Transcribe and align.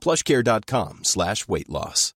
plushcare.com 0.00 0.98
slash 1.02 1.48
weight 1.48 1.68
loss. 1.68 2.14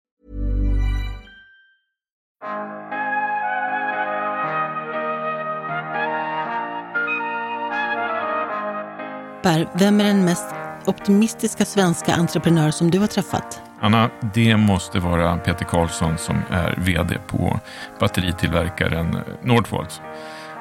Per, 9.42 9.68
vem 9.74 10.00
är 10.00 10.04
den 10.04 10.24
mest 10.24 10.44
optimistiska 10.84 11.64
svenska 11.64 12.14
entreprenör 12.14 12.70
som 12.70 12.90
du 12.90 12.98
har 12.98 13.06
träffat? 13.06 13.62
Anna, 13.80 14.10
det 14.34 14.56
måste 14.56 14.98
vara 14.98 15.36
Peter 15.36 15.64
Karlsson 15.64 16.18
som 16.18 16.36
är 16.50 16.74
VD 16.78 17.18
på 17.26 17.60
batteritillverkaren 18.00 19.16
Nordvolt. 19.42 20.00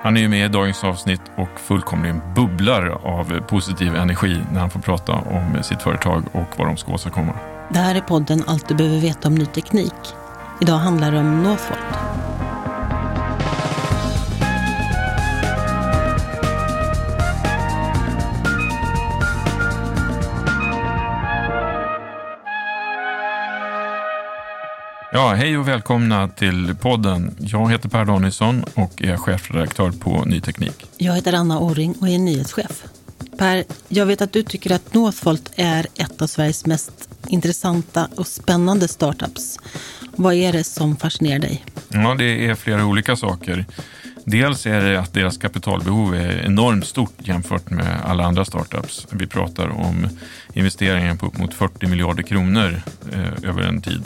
Han 0.04 0.18
är 0.18 0.22
ju 0.22 0.28
med 0.28 0.46
i 0.46 0.48
dagens 0.48 0.84
avsnitt 0.84 1.22
och 1.36 1.60
fullkomligen 1.60 2.22
bubblar 2.36 3.00
av 3.04 3.42
positiv 3.42 3.96
energi 3.96 4.40
när 4.52 4.60
han 4.60 4.70
får 4.70 4.80
prata 4.80 5.14
om 5.14 5.64
sitt 5.64 5.82
företag 5.82 6.24
och 6.32 6.58
vad 6.58 6.68
de 6.68 6.78
ska 6.78 6.92
åstadkomma. 6.92 7.34
Det 7.70 7.80
här 7.80 7.96
är 7.96 8.02
podden 8.02 8.44
Allt 8.48 8.68
du 8.68 8.76
behöver 8.76 9.00
veta 9.00 9.28
om 9.28 9.36
ny 9.36 9.46
teknik. 9.46 9.94
Idag 10.62 10.78
handlar 10.78 11.12
det 11.12 11.20
om 11.20 11.44
Northvolt. 11.44 12.01
Ja, 25.22 25.34
hej 25.34 25.58
och 25.58 25.68
välkomna 25.68 26.28
till 26.28 26.76
podden. 26.82 27.36
Jag 27.40 27.72
heter 27.72 27.90
Per 27.90 28.06
Danielsson 28.06 28.64
och 28.74 29.02
är 29.02 29.18
chefredaktör 29.18 29.92
på 29.92 30.26
Ny 30.26 30.42
Teknik. 30.42 30.86
Jag 30.98 31.16
heter 31.16 31.34
Anna 31.34 31.60
Orring 31.60 31.96
och 32.02 32.10
är 32.10 32.20
nyhetschef. 32.20 32.84
Per, 33.38 33.64
jag 33.88 34.06
vet 34.06 34.22
att 34.22 34.34
du 34.34 34.44
tycker 34.44 34.72
att 34.72 34.94
Northvolt 34.94 35.52
är 35.56 35.88
ett 35.96 36.22
av 36.22 36.28
Sveriges 36.28 36.66
mest 36.66 37.10
intressanta 37.28 38.08
och 38.16 38.28
spännande 38.28 38.88
startups. 38.88 39.60
Vad 40.16 40.34
är 40.34 40.52
det 40.52 40.64
som 40.64 40.96
fascinerar 40.96 41.40
dig? 41.40 41.66
Ja, 41.90 42.16
det 42.18 42.46
är 42.48 42.56
flera 42.56 42.86
olika 42.86 43.16
saker. 43.16 43.66
Dels 44.26 44.66
är 44.66 44.82
det 44.82 45.00
att 45.00 45.14
deras 45.14 45.38
kapitalbehov 45.38 46.16
är 46.16 46.46
enormt 46.46 46.86
stort 46.86 47.14
jämfört 47.18 47.70
med 47.70 47.98
alla 48.06 48.24
andra 48.24 48.46
startups. 48.46 49.08
Vi 49.12 49.28
pratar 49.28 49.70
om 49.70 50.08
investeringar 50.54 51.16
på 51.16 51.26
upp 51.26 51.38
mot 51.38 51.54
40 51.54 51.88
miljarder 51.88 52.24
kronor 52.24 52.82
eh, 53.14 53.50
över 53.50 53.62
en 53.62 53.82
tid. 53.82 54.04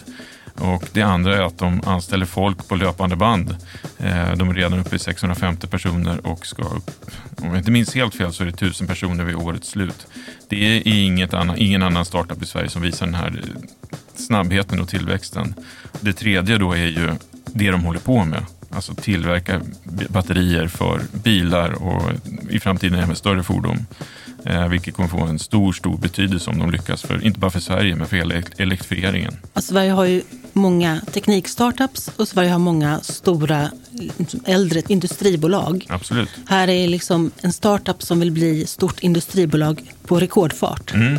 Och 0.56 0.90
det 0.94 1.02
andra 1.02 1.38
är 1.38 1.42
att 1.42 1.58
de 1.58 1.82
anställer 1.86 2.26
folk 2.26 2.68
på 2.68 2.76
löpande 2.76 3.16
band. 3.16 3.56
Eh, 3.98 4.32
de 4.36 4.50
är 4.50 4.54
redan 4.54 4.80
uppe 4.80 4.96
i 4.96 5.00
650 5.00 5.68
personer 5.68 6.28
och 6.28 6.46
ska 6.46 6.64
upp, 6.64 6.92
om 7.38 7.48
jag 7.48 7.58
inte 7.58 7.72
minns 7.72 7.96
helt 7.96 8.16
fel 8.16 8.34
så 8.34 8.44
är 8.44 8.48
det 8.48 8.54
1000 8.54 8.88
personer 8.88 9.24
vid 9.24 9.36
årets 9.36 9.70
slut. 9.70 10.08
Det 10.50 10.78
är 10.78 10.88
inget 10.88 11.34
annan, 11.34 11.58
ingen 11.58 11.84
annan 11.84 12.06
startup 12.06 12.42
i 12.44 12.46
Sverige 12.46 12.70
som 12.70 12.82
visar 12.82 13.06
den 13.06 13.16
här 13.16 13.28
eh, 13.28 13.70
snabbheten 14.16 14.82
och 14.82 14.90
tillväxten. 14.90 15.54
Det 16.02 16.14
tredje 16.14 16.58
då 16.58 16.74
är 16.74 16.88
ju 16.88 17.10
det 17.46 17.72
de 17.72 17.84
håller 17.84 18.00
på 18.00 18.26
med. 18.26 18.46
Alltså 18.70 18.94
tillverka 18.94 19.62
batterier 20.10 20.68
för 20.68 21.02
bilar 21.24 21.84
och 21.84 22.12
i 22.50 22.60
framtiden 22.60 23.00
även 23.00 23.16
större 23.16 23.44
fordon. 23.44 23.86
Eh, 24.46 24.68
vilket 24.68 24.96
kommer 24.96 25.10
få 25.10 25.20
en 25.20 25.40
stor, 25.40 25.74
stor 25.74 25.98
betydelse 25.98 26.50
om 26.50 26.60
de 26.60 26.72
lyckas, 26.72 27.02
för, 27.02 27.26
inte 27.26 27.40
bara 27.40 27.52
för 27.52 27.60
Sverige, 27.60 27.96
men 27.96 28.08
för 28.08 28.18
hela 28.18 28.36
elektrifieringen. 28.58 29.38
Alltså, 29.54 29.74
Sverige 29.74 29.92
har 29.92 30.06
ju 30.06 30.22
många 30.54 31.02
teknikstartups 31.12 32.12
och 32.16 32.28
Sverige 32.28 32.52
har 32.52 32.60
många 32.60 33.00
stora 33.00 33.72
äldre 34.46 34.82
industribolag. 34.88 35.86
Absolut. 35.90 36.30
Här 36.48 36.68
är 36.68 36.88
liksom 36.88 37.32
en 37.42 37.54
startup 37.54 38.04
som 38.04 38.20
vill 38.20 38.32
bli 38.32 38.66
stort 38.66 39.00
industribolag 39.04 39.92
på 40.06 40.20
rekordfart. 40.20 40.94
Mm. 40.94 41.18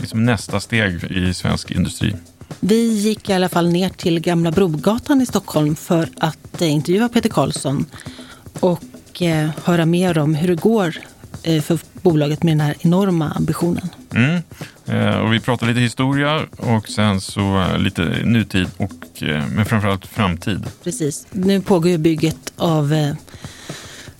Liksom 0.00 0.24
nästa 0.24 0.60
steg 0.60 1.04
i 1.04 1.34
svensk 1.34 1.70
industri. 1.70 2.16
Vi 2.60 3.00
gick 3.00 3.30
i 3.30 3.32
alla 3.32 3.48
fall 3.48 3.68
ner 3.68 3.88
till 3.88 4.20
Gamla 4.20 4.50
Brogatan 4.50 5.20
i 5.20 5.26
Stockholm 5.26 5.76
för 5.76 6.08
att 6.18 6.62
eh, 6.62 6.72
intervjua 6.72 7.08
Peter 7.08 7.28
Karlsson 7.28 7.86
och 8.60 9.22
eh, 9.22 9.50
höra 9.64 9.86
mer 9.86 10.18
om 10.18 10.34
hur 10.34 10.48
det 10.48 10.54
går 10.54 10.96
för 11.62 11.78
bolaget 12.02 12.42
med 12.42 12.52
den 12.52 12.60
här 12.60 12.74
enorma 12.80 13.30
ambitionen. 13.30 13.88
Mm. 14.14 14.42
Eh, 14.86 15.18
och 15.18 15.32
vi 15.32 15.40
pratar 15.40 15.66
lite 15.66 15.80
historia 15.80 16.42
och 16.56 16.88
sen 16.88 17.20
så 17.20 17.60
eh, 17.60 17.78
lite 17.78 18.02
nutid 18.24 18.68
och 18.76 19.22
eh, 19.22 19.44
men 19.54 19.64
framförallt 19.64 20.06
framtid. 20.06 20.66
Precis. 20.84 21.26
Nu 21.32 21.60
pågår 21.60 21.90
ju 21.90 21.98
bygget 21.98 22.52
av 22.56 22.92
eh, 22.92 23.14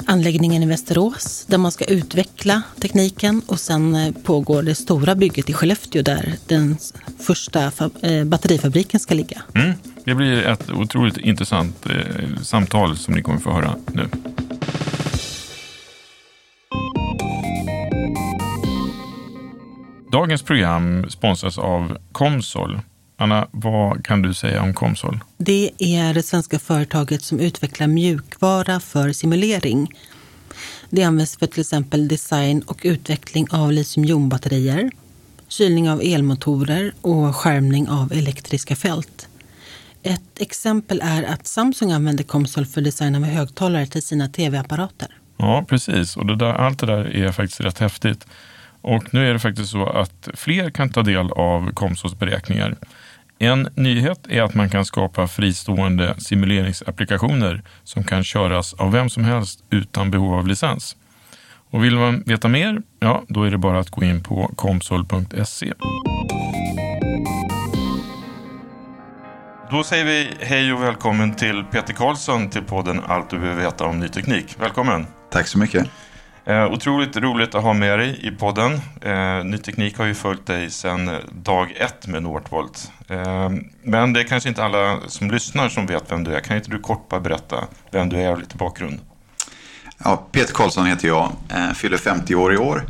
anläggningen 0.06 0.62
i 0.62 0.66
Västerås 0.66 1.44
där 1.48 1.58
man 1.58 1.72
ska 1.72 1.84
utveckla 1.84 2.62
tekniken 2.80 3.42
och 3.46 3.60
sen 3.60 3.94
eh, 3.94 4.12
pågår 4.22 4.62
det 4.62 4.74
stora 4.74 5.14
bygget 5.14 5.50
i 5.50 5.52
Skellefteå 5.52 6.02
där 6.02 6.34
den 6.46 6.76
första 7.20 7.72
eh, 8.02 8.24
batterifabriken 8.24 9.00
ska 9.00 9.14
ligga. 9.14 9.42
Mm. 9.54 9.72
Det 10.04 10.14
blir 10.14 10.42
ett 10.42 10.70
otroligt 10.70 11.16
intressant 11.16 11.86
samtal 12.42 12.96
som 12.96 13.14
ni 13.14 13.22
kommer 13.22 13.38
få 13.38 13.52
höra 13.52 13.74
nu. 13.92 14.08
Dagens 20.12 20.42
program 20.42 21.10
sponsras 21.10 21.58
av 21.58 21.98
Comsol. 22.12 22.80
Anna, 23.16 23.48
vad 23.50 24.04
kan 24.04 24.22
du 24.22 24.34
säga 24.34 24.62
om 24.62 24.74
Comsol? 24.74 25.20
Det 25.38 25.70
är 25.78 26.14
det 26.14 26.22
svenska 26.22 26.58
företaget 26.58 27.22
som 27.22 27.40
utvecklar 27.40 27.86
mjukvara 27.86 28.80
för 28.80 29.12
simulering. 29.12 29.92
Det 30.90 31.04
används 31.04 31.36
för 31.36 31.46
till 31.46 31.60
exempel 31.60 32.08
design 32.08 32.62
och 32.66 32.80
utveckling 32.82 33.46
av 33.50 33.72
litiumjonbatterier, 33.72 34.90
kylning 35.48 35.90
av 35.90 36.00
elmotorer 36.02 36.92
och 37.00 37.36
skärmning 37.36 37.88
av 37.88 38.12
elektriska 38.12 38.76
fält. 38.76 39.28
Ett 40.02 40.40
exempel 40.40 41.00
är 41.04 41.22
att 41.22 41.46
Samsung 41.46 41.92
använder 41.92 42.24
Comsol 42.24 42.66
för 42.66 42.80
design 42.80 43.14
av 43.14 43.24
högtalare 43.24 43.86
till 43.86 44.02
sina 44.02 44.28
tv-apparater. 44.28 45.08
Ja, 45.36 45.64
precis. 45.68 46.16
Och 46.16 46.26
det 46.26 46.36
där, 46.36 46.52
allt 46.52 46.78
det 46.78 46.86
där 46.86 47.16
är 47.16 47.32
faktiskt 47.32 47.60
rätt 47.60 47.78
häftigt. 47.78 48.26
Och 48.80 49.14
nu 49.14 49.28
är 49.28 49.32
det 49.32 49.38
faktiskt 49.38 49.70
så 49.70 49.86
att 49.86 50.28
fler 50.34 50.70
kan 50.70 50.88
ta 50.90 51.02
del 51.02 51.30
av 51.30 51.72
Komsos 51.72 52.18
beräkningar. 52.18 52.76
En 53.38 53.68
nyhet 53.74 54.26
är 54.28 54.42
att 54.42 54.54
man 54.54 54.70
kan 54.70 54.84
skapa 54.84 55.28
fristående 55.28 56.14
simuleringsapplikationer 56.18 57.62
som 57.84 58.04
kan 58.04 58.24
köras 58.24 58.74
av 58.74 58.92
vem 58.92 59.10
som 59.10 59.24
helst 59.24 59.64
utan 59.70 60.10
behov 60.10 60.34
av 60.34 60.46
licens. 60.46 60.96
Och 61.70 61.84
vill 61.84 61.96
man 61.96 62.22
veta 62.26 62.48
mer, 62.48 62.82
ja, 63.00 63.24
då 63.28 63.42
är 63.44 63.50
det 63.50 63.58
bara 63.58 63.78
att 63.78 63.90
gå 63.90 64.04
in 64.04 64.22
på 64.22 64.50
komsol.se. 64.56 65.72
Då 69.70 69.82
säger 69.82 70.04
vi 70.04 70.28
hej 70.40 70.72
och 70.72 70.82
välkommen 70.82 71.34
till 71.34 71.64
Peter 71.64 71.94
Karlsson 71.94 72.50
till 72.50 72.62
podden 72.62 73.00
Allt 73.06 73.30
du 73.30 73.38
behöver 73.38 73.62
veta 73.62 73.84
om 73.84 74.00
ny 74.00 74.08
teknik. 74.08 74.56
Välkommen! 74.58 75.06
Tack 75.30 75.46
så 75.46 75.58
mycket! 75.58 75.88
Eh, 76.48 76.72
otroligt 76.72 77.16
roligt 77.16 77.54
att 77.54 77.62
ha 77.62 77.72
med 77.72 77.98
dig 77.98 78.26
i 78.26 78.30
podden. 78.30 78.80
Eh, 79.00 79.44
Ny 79.44 79.58
Teknik 79.58 79.98
har 79.98 80.04
ju 80.04 80.14
följt 80.14 80.46
dig 80.46 80.70
sedan 80.70 81.10
dag 81.32 81.74
ett 81.76 82.06
med 82.06 82.22
Northvolt. 82.22 82.92
Eh, 83.08 83.50
men 83.82 84.12
det 84.12 84.20
är 84.20 84.24
kanske 84.24 84.48
inte 84.48 84.64
alla 84.64 85.00
som 85.06 85.30
lyssnar 85.30 85.68
som 85.68 85.86
vet 85.86 86.12
vem 86.12 86.24
du 86.24 86.34
är. 86.34 86.40
Kan 86.40 86.56
inte 86.56 86.70
du 86.70 86.78
kort 86.78 87.08
bara 87.08 87.20
berätta 87.20 87.64
vem 87.90 88.08
du 88.08 88.16
är 88.16 88.32
och 88.32 88.38
lite 88.38 88.56
bakgrund? 88.56 89.00
Ja, 90.04 90.26
Peter 90.32 90.54
Karlsson 90.54 90.86
heter 90.86 91.08
jag, 91.08 91.32
eh, 91.48 91.72
fyller 91.72 91.96
50 91.96 92.34
år 92.34 92.54
i 92.54 92.56
år. 92.56 92.82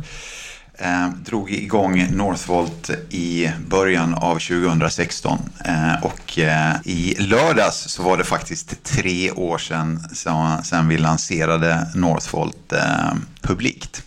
Eh, 0.81 1.09
drog 1.09 1.51
igång 1.51 2.07
Northvolt 2.11 2.89
i 3.09 3.51
början 3.67 4.13
av 4.13 4.39
2016 4.39 5.39
eh, 5.65 6.03
och 6.03 6.39
eh, 6.39 6.75
i 6.85 7.15
lördags 7.19 7.77
så 7.77 8.03
var 8.03 8.17
det 8.17 8.23
faktiskt 8.23 8.83
tre 8.83 9.31
år 9.31 9.57
sedan, 9.57 10.03
så, 10.13 10.57
sedan 10.63 10.87
vi 10.87 10.97
lanserade 10.97 11.87
Northvolt 11.95 12.73
eh, 12.73 13.13
publikt. 13.41 14.03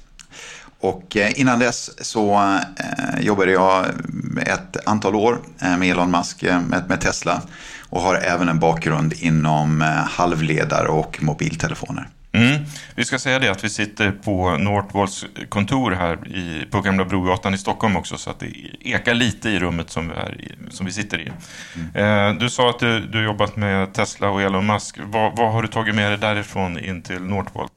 Och 0.80 1.16
eh, 1.16 1.40
innan 1.40 1.58
dess 1.58 1.90
så 2.06 2.34
eh, 2.76 3.20
jobbade 3.20 3.52
jag 3.52 3.86
ett 4.46 4.86
antal 4.86 5.14
år 5.14 5.38
eh, 5.60 5.76
med 5.76 5.90
Elon 5.90 6.10
Musk 6.10 6.42
eh, 6.42 6.60
med, 6.60 6.88
med 6.88 7.00
Tesla 7.00 7.42
och 7.90 8.00
har 8.00 8.14
även 8.14 8.48
en 8.48 8.58
bakgrund 8.58 9.12
inom 9.12 9.82
eh, 9.82 9.88
halvledare 9.88 10.88
och 10.88 11.22
mobiltelefoner. 11.22 12.08
Mm. 12.32 12.64
Vi 12.94 13.04
ska 13.04 13.18
säga 13.18 13.38
det 13.38 13.48
att 13.48 13.64
vi 13.64 13.70
sitter 13.70 14.10
på 14.10 14.56
Northvolts 14.56 15.26
kontor 15.48 15.90
här 15.90 16.28
i, 16.28 16.66
på 16.70 16.80
Gamla 16.80 17.04
Brogatan 17.04 17.54
i 17.54 17.58
Stockholm 17.58 17.96
också 17.96 18.16
så 18.16 18.30
att 18.30 18.40
det 18.40 18.52
ekar 18.80 19.14
lite 19.14 19.50
i 19.50 19.58
rummet 19.58 19.90
som 19.90 20.08
vi, 20.08 20.14
är, 20.14 20.36
som 20.70 20.86
vi 20.86 20.92
sitter 20.92 21.18
i. 21.18 21.32
Mm. 21.94 22.34
Eh, 22.34 22.40
du 22.40 22.50
sa 22.50 22.70
att 22.70 22.78
du, 22.78 23.00
du 23.00 23.24
jobbat 23.24 23.56
med 23.56 23.92
Tesla 23.92 24.30
och 24.30 24.42
Elon 24.42 24.66
Musk. 24.66 24.98
Vad, 25.04 25.36
vad 25.36 25.52
har 25.52 25.62
du 25.62 25.68
tagit 25.68 25.94
med 25.94 26.10
dig 26.10 26.18
därifrån 26.18 26.78
in 26.78 27.02
till 27.02 27.22
Northvolt? 27.22 27.72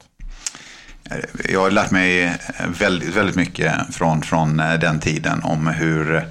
Jag 1.48 1.60
har 1.60 1.70
lärt 1.70 1.90
mig 1.90 2.38
väldigt, 2.78 3.16
väldigt 3.16 3.36
mycket 3.36 3.72
från, 3.94 4.22
från 4.22 4.56
den 4.56 5.00
tiden 5.00 5.42
om 5.42 5.66
hur 5.66 6.26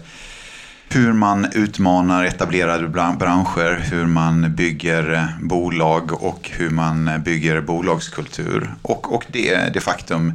hur 0.95 1.13
man 1.13 1.47
utmanar 1.53 2.25
etablerade 2.25 2.87
branscher, 2.87 3.79
hur 3.91 4.05
man 4.05 4.55
bygger 4.55 5.13
eh, 5.13 5.25
bolag 5.39 6.23
och 6.23 6.49
hur 6.53 6.69
man 6.69 7.07
eh, 7.07 7.17
bygger 7.17 7.61
bolagskultur. 7.61 8.69
Och, 8.81 9.13
och 9.15 9.25
det, 9.27 9.73
det 9.73 9.79
faktum 9.79 10.33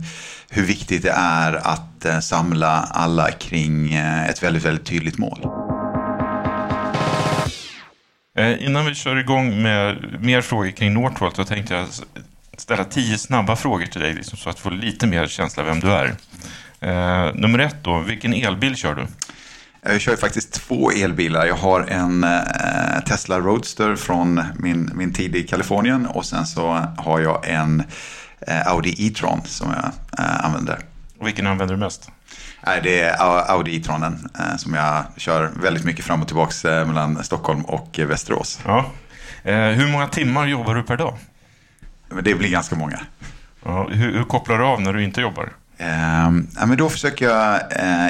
hur 0.51 0.63
viktigt 0.63 1.03
det 1.03 1.11
är 1.17 1.53
att 1.53 2.05
eh, 2.05 2.19
samla 2.19 2.69
alla 2.91 3.31
kring 3.31 3.95
ett 3.95 4.43
väldigt, 4.43 4.65
väldigt 4.65 4.87
tydligt 4.87 5.19
mål. 5.19 5.47
Innan 8.59 8.87
vi 8.87 8.95
kör 8.95 9.17
igång 9.17 9.63
med 9.63 9.97
mer 10.21 10.41
frågor 10.41 10.71
kring 10.71 10.95
Northvolt 10.95 11.37
så 11.37 11.45
tänkte 11.45 11.75
jag 11.75 11.87
ställa 12.57 12.85
tio 12.85 13.19
snabba 13.19 13.57
frågor 13.57 13.87
till 13.87 14.01
dig 14.01 14.15
liksom, 14.15 14.39
så 14.39 14.51
att 14.51 14.57
du 14.57 14.63
får 14.63 14.71
lite 14.71 15.07
mer 15.07 15.27
känsla 15.27 15.63
vem 15.63 15.81
du 15.81 15.93
är. 15.93 16.15
Nummer 17.35 17.59
ett 17.59 17.77
då, 17.83 17.99
vilken 17.99 18.35
elbil 18.35 18.77
kör 18.77 18.95
du? 18.95 19.07
Jag 19.83 20.01
kör 20.01 20.17
faktiskt 20.17 20.53
två 20.53 20.91
elbilar. 20.91 21.47
Jag 21.47 21.55
har 21.55 21.81
en 21.81 22.25
eh, 22.25 23.01
Tesla 23.07 23.41
Roadster 23.41 23.97
från 23.97 24.43
min, 24.59 24.91
min 24.95 25.13
tid 25.13 25.37
i 25.37 25.43
Kalifornien 25.43 26.07
och 26.07 26.25
sen 26.25 26.47
så 26.47 26.85
har 26.97 27.21
jag 27.21 27.49
en 27.49 27.83
eh, 28.41 28.67
Audi 28.67 29.07
E-tron 29.07 29.41
som 29.45 29.69
jag 29.71 29.85
eh, 30.25 30.45
använder. 30.45 30.79
Vilken 31.21 31.47
använder 31.47 31.75
du 31.75 31.81
mest? 31.81 32.11
det 32.83 33.01
är 33.01 33.17
Audi 33.51 33.77
E-tronen 33.77 34.29
som 34.57 34.75
jag 34.75 35.05
kör 35.17 35.51
väldigt 35.63 35.85
mycket 35.85 36.05
fram 36.05 36.21
och 36.21 36.27
tillbaka 36.27 36.85
mellan 36.87 37.25
Stockholm 37.25 37.65
och 37.65 37.99
Västerås. 37.99 38.61
Ja. 38.65 38.87
Hur 39.43 39.93
många 39.93 40.09
timmar 40.09 40.47
jobbar 40.47 40.75
du 40.75 40.83
per 40.83 40.97
dag? 40.97 41.15
Det 42.23 42.35
blir 42.35 42.51
ganska 42.51 42.77
många. 42.77 43.01
Ja, 43.65 43.89
hur, 43.91 44.13
hur 44.13 44.25
kopplar 44.25 44.59
du 44.59 44.65
av 44.65 44.81
när 44.81 44.93
du 44.93 45.05
inte 45.05 45.21
jobbar? 45.21 45.53
Eh, 45.81 46.31
men 46.67 46.77
då 46.77 46.89
försöker 46.89 47.29
jag 47.29 47.61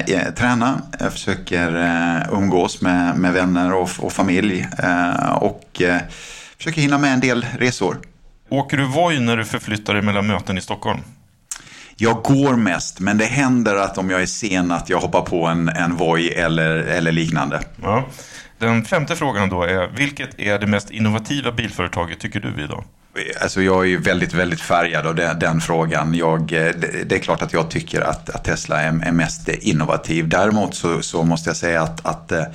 eh, 0.09 0.35
träna, 0.35 0.83
jag 0.99 1.13
försöker 1.13 1.77
eh, 1.77 2.33
umgås 2.33 2.81
med, 2.81 3.17
med 3.17 3.33
vänner 3.33 3.73
och, 3.73 3.91
och 3.99 4.13
familj 4.13 4.69
eh, 4.79 5.33
och 5.33 5.83
eh, 5.83 6.01
försöker 6.59 6.81
hinna 6.81 6.99
med 6.99 7.13
en 7.13 7.21
del 7.21 7.47
resor. 7.59 7.99
Åker 8.49 8.77
du 8.77 8.85
Voi 8.85 9.21
när 9.21 9.37
du 9.37 9.45
förflyttar 9.45 9.95
dig 9.95 10.03
mellan 10.03 10.27
möten 10.27 10.59
i 10.59 10.61
Stockholm? 10.61 11.01
Jag 11.97 12.23
går 12.23 12.57
mest, 12.57 13.01
men 13.01 13.19
det 13.19 13.25
händer 13.25 13.77
att 13.77 13.99
om 13.99 14.11
jag 14.11 14.23
är 14.23 14.27
sen 14.27 14.71
att 14.71 14.89
jag 14.89 15.01
hoppar 15.01 15.23
på 15.23 15.47
en, 15.47 15.69
en 15.69 15.97
Voi 15.97 16.29
eller, 16.29 16.71
eller 16.77 17.13
liknande. 17.13 17.61
Ja. 17.83 18.07
Den 18.61 18.85
femte 18.85 19.17
frågan 19.17 19.49
då 19.49 19.63
är, 19.63 19.87
vilket 19.97 20.41
är 20.41 20.59
det 20.59 20.67
mest 20.67 20.91
innovativa 20.91 21.53
bilföretaget 21.53 22.21
tycker 22.21 22.41
du 22.41 22.65
idag? 22.65 22.85
Alltså 23.43 23.63
jag 23.63 23.85
är 23.85 23.89
ju 23.89 23.99
väldigt, 23.99 24.35
väldigt 24.35 24.61
färgad 24.61 25.07
av 25.07 25.15
den, 25.15 25.39
den 25.39 25.61
frågan. 25.61 26.15
Jag, 26.15 26.47
det 27.07 27.13
är 27.13 27.19
klart 27.19 27.43
att 27.43 27.53
jag 27.53 27.71
tycker 27.71 28.01
att, 28.01 28.31
att 28.31 28.45
Tesla 28.45 28.81
är, 28.81 29.07
är, 29.07 29.13
mest 29.13 29.49
innovativ. 29.49 30.29
Däremot 30.29 30.75
så, 30.75 31.03
så 31.03 31.23
måste 31.23 31.51
jag 31.51 31.57
säga 31.57 31.83
att, 31.83 32.07
att 32.07 32.33
eh, 32.33 32.47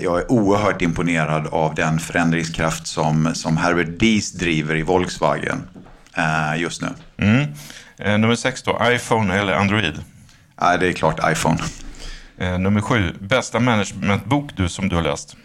jag 0.00 0.18
är 0.18 0.32
oerhört 0.32 0.82
imponerad 0.82 1.46
av 1.46 1.74
den 1.74 1.98
förändringskraft 1.98 2.86
som, 2.86 3.34
som 3.34 3.56
Herbert 3.56 4.00
Dies 4.00 4.32
driver 4.32 4.76
i 4.76 4.82
Volkswagen 4.82 5.62
eh, 6.16 6.60
just 6.60 6.82
nu. 6.82 6.88
Mm. 7.16 7.46
Eh, 7.98 8.18
nummer 8.18 8.34
sex 8.34 8.62
då, 8.62 8.80
iPhone 8.82 9.34
eller 9.34 9.52
Android? 9.52 9.94
Ja, 10.60 10.76
det 10.76 10.88
är 10.88 10.92
klart 10.92 11.20
iPhone. 11.32 11.58
Eh, 12.38 12.58
nummer 12.58 12.80
sju, 12.80 13.14
bästa 13.20 13.60
managementbok 13.60 14.56
du 14.56 14.68
som 14.68 14.88
du 14.88 14.96
har 14.96 15.02
läst? 15.02 15.36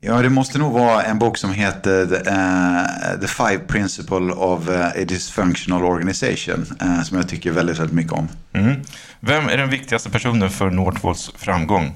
Ja, 0.00 0.22
det 0.22 0.28
måste 0.28 0.58
nog 0.58 0.72
vara 0.72 1.02
en 1.02 1.18
bok 1.18 1.38
som 1.38 1.52
heter 1.52 2.02
uh, 2.02 3.20
The 3.20 3.26
Five 3.26 3.58
Principle 3.58 4.32
of 4.32 4.68
uh, 4.68 4.86
a 4.86 5.04
Dysfunctional 5.08 5.84
Organization. 5.84 6.66
Uh, 6.82 7.02
som 7.02 7.16
jag 7.16 7.28
tycker 7.28 7.50
väldigt, 7.50 7.78
väldigt 7.78 7.96
mycket 7.96 8.12
om. 8.12 8.28
Mm. 8.52 8.80
Vem 9.20 9.48
är 9.48 9.56
den 9.56 9.70
viktigaste 9.70 10.10
personen 10.10 10.50
för 10.50 10.70
Northvolts 10.70 11.32
framgång? 11.36 11.94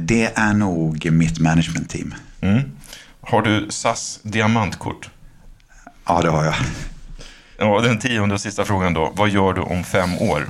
det 0.00 0.32
är 0.34 0.54
nog 0.54 1.12
mitt 1.12 1.38
management-team. 1.38 2.14
Mm. 2.40 2.62
Har 3.20 3.42
du 3.42 3.66
SAS 3.70 4.20
diamantkort? 4.22 5.10
Ja, 6.06 6.20
det 6.22 6.30
har 6.30 6.44
jag. 6.44 6.54
Ja, 7.58 7.80
den 7.80 7.98
tionde 7.98 8.34
och 8.34 8.40
sista 8.40 8.64
frågan 8.64 8.94
då. 8.94 9.12
Vad 9.16 9.28
gör 9.28 9.52
du 9.52 9.60
om 9.60 9.84
fem 9.84 10.18
år? 10.18 10.46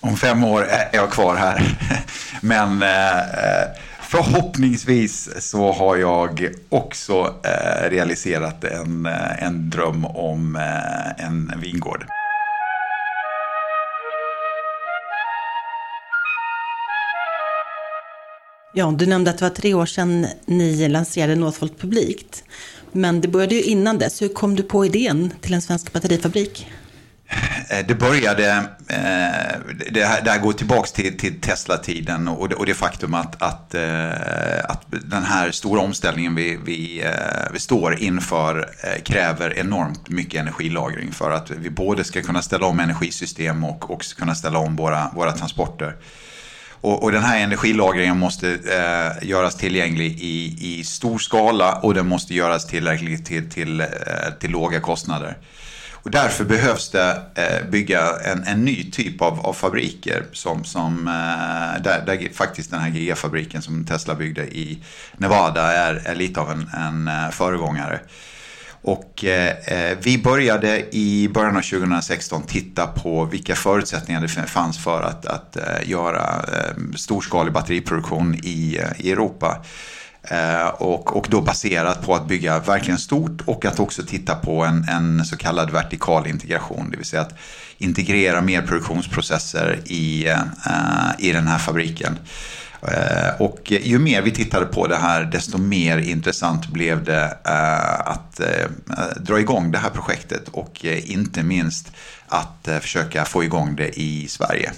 Om 0.00 0.16
fem 0.16 0.44
år 0.44 0.62
är 0.62 0.88
jag 0.92 1.10
kvar 1.10 1.36
här. 1.36 1.78
Men 2.40 2.82
eh, 2.82 3.18
eh, 3.18 3.68
Förhoppningsvis 4.00 5.28
så 5.38 5.72
har 5.72 5.96
jag 5.96 6.48
också 6.68 7.34
eh, 7.44 7.90
realiserat 7.90 8.64
en, 8.64 9.06
en 9.38 9.70
dröm 9.70 10.04
om 10.04 10.56
en 11.18 11.52
vingård. 11.60 12.04
Ja, 18.74 18.94
du 18.98 19.06
nämnde 19.06 19.30
att 19.30 19.38
det 19.38 19.44
var 19.44 19.50
tre 19.50 19.74
år 19.74 19.86
sedan 19.86 20.26
ni 20.46 20.88
lanserade 20.88 21.36
Northvolt 21.36 21.78
publikt. 21.80 22.44
Men 22.92 23.20
det 23.20 23.28
började 23.28 23.54
ju 23.54 23.62
innan 23.62 23.98
dess. 23.98 24.22
Hur 24.22 24.28
kom 24.28 24.56
du 24.56 24.62
på 24.62 24.86
idén 24.86 25.32
till 25.40 25.54
en 25.54 25.62
svensk 25.62 25.92
batterifabrik? 25.92 26.66
Eh, 27.70 27.86
det 27.86 27.94
började, 27.94 28.48
eh, 28.88 29.58
det 29.90 30.04
här, 30.04 30.22
det 30.22 30.30
här 30.30 30.38
går 30.38 30.52
tillbaka 30.52 30.86
till, 30.86 31.18
till 31.18 31.40
Tesla-tiden 31.40 32.28
och 32.28 32.48
det, 32.48 32.54
och 32.54 32.66
det 32.66 32.74
faktum 32.74 33.14
att, 33.14 33.42
att, 33.42 33.74
eh, 33.74 34.64
att 34.64 34.84
den 34.88 35.22
här 35.22 35.50
stora 35.50 35.80
omställningen 35.80 36.34
vi, 36.34 36.58
vi, 36.64 37.04
vi 37.52 37.58
står 37.58 38.02
inför 38.02 38.70
kräver 39.04 39.58
enormt 39.58 40.08
mycket 40.08 40.40
energilagring 40.40 41.12
för 41.12 41.30
att 41.30 41.50
vi 41.50 41.70
både 41.70 42.04
ska 42.04 42.22
kunna 42.22 42.42
ställa 42.42 42.66
om 42.66 42.80
energisystem 42.80 43.64
och 43.64 43.90
också 43.90 44.16
kunna 44.16 44.34
ställa 44.34 44.58
om 44.58 44.76
våra, 44.76 45.10
våra 45.14 45.32
transporter. 45.32 45.96
Och, 46.80 47.02
och 47.02 47.12
den 47.12 47.22
här 47.22 47.40
energilagringen 47.40 48.18
måste 48.18 48.50
eh, 48.52 49.28
göras 49.28 49.54
tillgänglig 49.56 50.18
i, 50.20 50.56
i 50.60 50.84
stor 50.84 51.18
skala 51.18 51.74
och 51.74 51.94
den 51.94 52.08
måste 52.08 52.34
göras 52.34 52.66
tillräckligt 52.66 53.26
till, 53.26 53.50
till, 53.50 53.84
till 54.40 54.50
låga 54.50 54.80
kostnader. 54.80 55.36
Och 56.02 56.10
därför 56.10 56.44
behövs 56.44 56.90
det 56.90 57.22
eh, 57.34 57.70
bygga 57.70 58.10
en, 58.24 58.44
en 58.44 58.64
ny 58.64 58.90
typ 58.90 59.22
av, 59.22 59.40
av 59.40 59.52
fabriker 59.52 60.26
som, 60.32 60.64
som 60.64 61.08
eh, 61.08 61.82
där, 61.82 62.06
där, 62.06 62.34
faktiskt 62.34 62.70
den 62.70 62.80
här 62.80 62.90
gigafabriken 62.90 63.62
som 63.62 63.84
Tesla 63.84 64.14
byggde 64.14 64.42
i 64.42 64.78
Nevada 65.16 65.72
är, 65.72 66.02
är 66.04 66.14
lite 66.14 66.40
av 66.40 66.50
en, 66.50 66.70
en 66.74 67.08
eh, 67.08 67.30
föregångare. 67.30 68.00
Och 68.82 69.24
eh, 69.24 69.56
eh, 69.66 69.98
vi 70.02 70.18
började 70.18 70.96
i 70.96 71.28
början 71.28 71.56
av 71.56 71.60
2016 71.62 72.42
titta 72.42 72.86
på 72.86 73.24
vilka 73.24 73.54
förutsättningar 73.54 74.20
det 74.20 74.28
fanns 74.28 74.84
för 74.84 75.02
att, 75.02 75.26
att 75.26 75.56
eh, 75.56 75.88
göra 75.90 76.44
eh, 76.52 76.96
storskalig 76.96 77.52
batteriproduktion 77.52 78.34
i, 78.34 78.80
i 78.98 79.12
Europa. 79.12 79.64
Eh, 80.22 80.68
och, 80.68 81.16
och 81.16 81.26
då 81.30 81.40
baserat 81.40 82.06
på 82.06 82.14
att 82.14 82.28
bygga 82.28 82.58
verkligen 82.58 82.98
stort 82.98 83.40
och 83.44 83.64
att 83.64 83.80
också 83.80 84.02
titta 84.02 84.34
på 84.34 84.64
en, 84.64 84.88
en 84.88 85.24
så 85.24 85.36
kallad 85.36 85.70
vertikal 85.70 86.26
integration. 86.26 86.90
Det 86.90 86.96
vill 86.96 87.06
säga 87.06 87.22
att 87.22 87.34
integrera 87.78 88.40
mer 88.40 88.62
produktionsprocesser 88.62 89.80
i, 89.84 90.28
uh, 90.28 91.26
i 91.26 91.32
den 91.32 91.46
här 91.46 91.58
fabriken. 91.58 92.18
Uh, 92.82 93.42
och 93.42 93.72
ju 93.72 93.98
mer 93.98 94.22
vi 94.22 94.30
tittade 94.30 94.66
på 94.66 94.86
det 94.86 94.96
här 94.96 95.24
desto 95.24 95.58
mer 95.58 95.98
intressant 95.98 96.66
blev 96.66 97.04
det 97.04 97.24
uh, 97.48 98.10
att 98.10 98.40
dra 99.16 99.40
igång 99.40 99.70
det 99.70 99.78
här 99.78 99.90
projektet 99.90 100.48
och 100.48 100.84
inte 100.84 101.42
minst 101.42 101.92
att 102.26 102.68
försöka 102.80 103.24
få 103.24 103.44
igång 103.44 103.76
det 103.76 104.00
i 104.00 104.28
Sverige. 104.28 104.72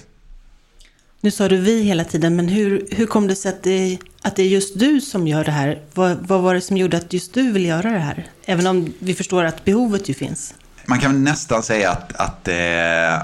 Nu 1.21 1.31
sa 1.31 1.49
du 1.49 1.57
vi 1.57 1.83
hela 1.83 2.03
tiden, 2.03 2.35
men 2.35 2.47
hur, 2.47 2.87
hur 2.91 3.05
kom 3.05 3.27
det 3.27 3.35
sig 3.35 3.49
att 3.49 3.63
det, 3.63 3.97
att 4.23 4.35
det 4.35 4.43
är 4.43 4.47
just 4.47 4.79
du 4.79 5.01
som 5.01 5.27
gör 5.27 5.43
det 5.43 5.51
här? 5.51 5.81
Vad, 5.93 6.17
vad 6.27 6.41
var 6.41 6.53
det 6.53 6.61
som 6.61 6.77
gjorde 6.77 6.97
att 6.97 7.13
just 7.13 7.33
du 7.33 7.51
ville 7.51 7.67
göra 7.67 7.91
det 7.91 7.99
här? 7.99 8.27
Även 8.45 8.67
om 8.67 8.93
vi 8.99 9.13
förstår 9.13 9.43
att 9.43 9.65
behovet 9.65 10.09
ju 10.09 10.13
finns. 10.13 10.53
Man 10.85 10.99
kan 10.99 11.23
nästan 11.23 11.63
säga 11.63 11.91
att, 11.91 12.13
att 12.13 12.43
det 12.43 13.21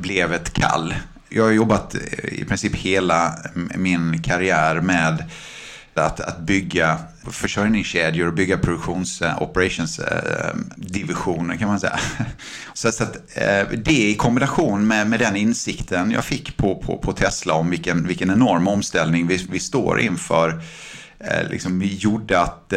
blev 0.00 0.32
ett 0.32 0.52
kall. 0.52 0.94
jag 1.28 1.44
har 1.44 1.50
jobbat 1.50 1.94
eh, 1.94 2.40
i 2.40 2.44
princip 2.44 2.76
hela 2.76 3.34
min 3.76 4.22
karriär 4.22 4.80
med 4.80 5.24
att, 5.94 6.20
att 6.20 6.38
bygga 6.38 6.98
försörjningskedjor 7.30 8.26
och 8.26 8.34
bygga 8.34 8.58
produktions 8.58 9.22
eh, 9.22 9.42
operations 9.42 9.98
eh, 9.98 10.54
divisioner 10.76 11.56
kan 11.56 11.68
man 11.68 11.80
säga. 11.80 11.98
Så, 12.74 12.88
att, 12.88 13.16
eh, 13.34 13.68
det 13.84 14.08
i 14.08 14.14
kombination 14.14 14.86
med, 14.86 15.06
med 15.06 15.20
den 15.20 15.36
insikten 15.36 16.10
jag 16.10 16.24
fick 16.24 16.56
på, 16.56 16.74
på, 16.74 16.98
på 16.98 17.12
Tesla 17.12 17.54
om 17.54 17.70
vilken, 17.70 18.06
vilken 18.06 18.30
enorm 18.30 18.68
omställning 18.68 19.26
vi, 19.26 19.46
vi 19.50 19.58
står 19.58 20.00
inför 20.00 20.62
liksom 21.50 21.82
gjorde 21.84 22.40
att, 22.40 22.72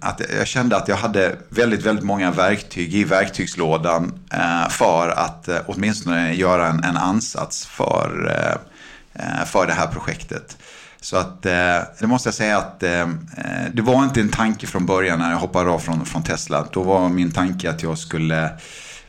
att 0.00 0.20
jag 0.38 0.46
kände 0.46 0.76
att 0.76 0.88
jag 0.88 0.96
hade 0.96 1.36
väldigt, 1.48 1.86
väldigt 1.86 2.04
många 2.04 2.30
verktyg 2.30 2.94
i 2.94 3.04
verktygslådan 3.04 4.12
för 4.70 5.08
att 5.08 5.48
åtminstone 5.66 6.34
göra 6.34 6.66
en, 6.66 6.84
en 6.84 6.96
ansats 6.96 7.66
för, 7.66 8.32
för 9.46 9.66
det 9.66 9.72
här 9.72 9.86
projektet. 9.86 10.56
Så 11.00 11.16
att 11.16 11.46
eh, 11.46 11.78
det 11.98 12.06
måste 12.06 12.26
jag 12.26 12.34
säga 12.34 12.58
att 12.58 12.82
eh, 12.82 13.00
eh, 13.00 13.06
det 13.72 13.82
var 13.82 14.04
inte 14.04 14.20
en 14.20 14.28
tanke 14.28 14.66
från 14.66 14.86
början 14.86 15.18
när 15.18 15.30
jag 15.30 15.38
hoppade 15.38 15.70
av 15.70 15.78
från, 15.78 16.06
från 16.06 16.22
Tesla. 16.22 16.66
Då 16.72 16.82
var 16.82 17.08
min 17.08 17.30
tanke 17.30 17.70
att 17.70 17.82
jag 17.82 17.98
skulle 17.98 18.50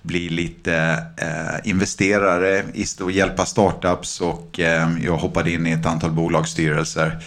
bli 0.01 0.29
lite 0.29 1.03
eh, 1.17 1.69
investerare 1.69 2.63
i 2.73 2.85
och 3.01 3.11
hjälpa 3.11 3.45
startups 3.45 4.21
och 4.21 4.59
eh, 4.59 4.89
jag 5.01 5.17
hoppade 5.17 5.51
in 5.51 5.67
i 5.67 5.71
ett 5.71 5.85
antal 5.85 6.11
bolagsstyrelser. 6.11 7.23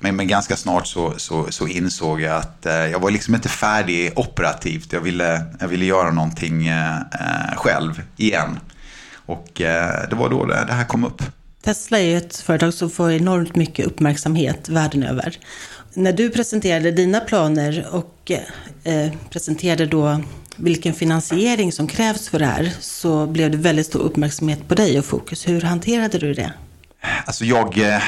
Men, 0.00 0.16
men 0.16 0.28
ganska 0.28 0.56
snart 0.56 0.86
så, 0.86 1.14
så, 1.16 1.46
så 1.50 1.66
insåg 1.66 2.20
jag 2.20 2.36
att 2.36 2.66
eh, 2.66 2.86
jag 2.86 3.00
var 3.00 3.10
liksom 3.10 3.34
inte 3.34 3.48
färdig 3.48 4.12
operativt. 4.16 4.92
Jag 4.92 5.00
ville, 5.00 5.44
jag 5.60 5.68
ville 5.68 5.84
göra 5.84 6.10
någonting 6.10 6.66
eh, 6.66 6.96
eh 6.96 7.56
själv 7.56 8.02
igen. 8.16 8.60
Och 9.14 9.60
eh, 9.60 10.08
det 10.10 10.16
var 10.16 10.30
då 10.30 10.44
det, 10.44 10.64
det 10.66 10.72
här 10.72 10.84
kom 10.84 11.04
upp. 11.04 11.22
Tesla 11.62 11.98
är 11.98 12.02
ju 12.02 12.16
ett 12.16 12.36
företag 12.36 12.74
som 12.74 12.90
får 12.90 13.12
enormt 13.12 13.56
mycket 13.56 13.86
uppmärksamhet 13.86 14.68
världen 14.68 15.02
över. 15.02 15.38
När 15.94 16.12
du 16.12 16.30
presenterade 16.30 16.90
dina 16.90 17.20
planer 17.20 17.86
och 17.90 18.32
eh, 18.84 19.12
presenterade 19.30 19.86
då 19.86 20.20
vilken 20.56 20.94
finansiering 20.94 21.72
som 21.72 21.86
krävs 21.86 22.28
för 22.28 22.38
det 22.38 22.46
här 22.46 22.72
så 22.80 23.26
blev 23.26 23.50
det 23.50 23.56
väldigt 23.56 23.86
stor 23.86 24.00
uppmärksamhet 24.00 24.68
på 24.68 24.74
dig 24.74 24.98
och 24.98 25.04
fokus. 25.04 25.48
Hur 25.48 25.60
hanterade 25.60 26.18
du 26.18 26.34
det? 26.34 26.52
Alltså 27.24 27.44
jag, 27.44 27.78
eh, 27.78 28.02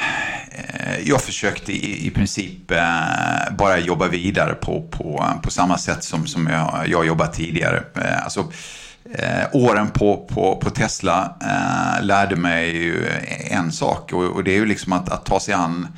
jag 1.05 1.23
försökte 1.23 1.73
i, 1.73 2.07
i 2.07 2.11
princip 2.11 2.71
eh, 2.71 3.57
bara 3.59 3.79
jobba 3.79 4.09
vidare 4.09 4.55
på, 4.55 4.83
på, 4.91 5.25
på 5.43 5.51
samma 5.51 5.79
sätt 5.79 6.05
som, 6.05 6.27
som 6.27 6.47
jag, 6.47 6.85
jag 6.89 7.07
jobbat 7.07 7.35
tidigare. 7.35 7.83
Eh, 7.97 8.25
alltså, 8.25 8.53
eh, 9.05 9.49
åren 9.53 9.91
på, 9.91 10.27
på, 10.29 10.57
på 10.57 10.71
Tesla 10.71 11.37
eh, 11.41 12.05
lärde 12.05 12.37
mig 12.37 12.77
ju 12.77 13.07
en 13.51 13.73
sak 13.73 14.13
och, 14.13 14.25
och, 14.25 14.45
det 14.45 14.51
är 14.51 14.57
ju 14.57 14.67
liksom 14.67 14.93
att, 14.93 15.09
att 15.09 15.25
ta 15.25 15.41
sig 15.41 15.55
an 15.55 15.89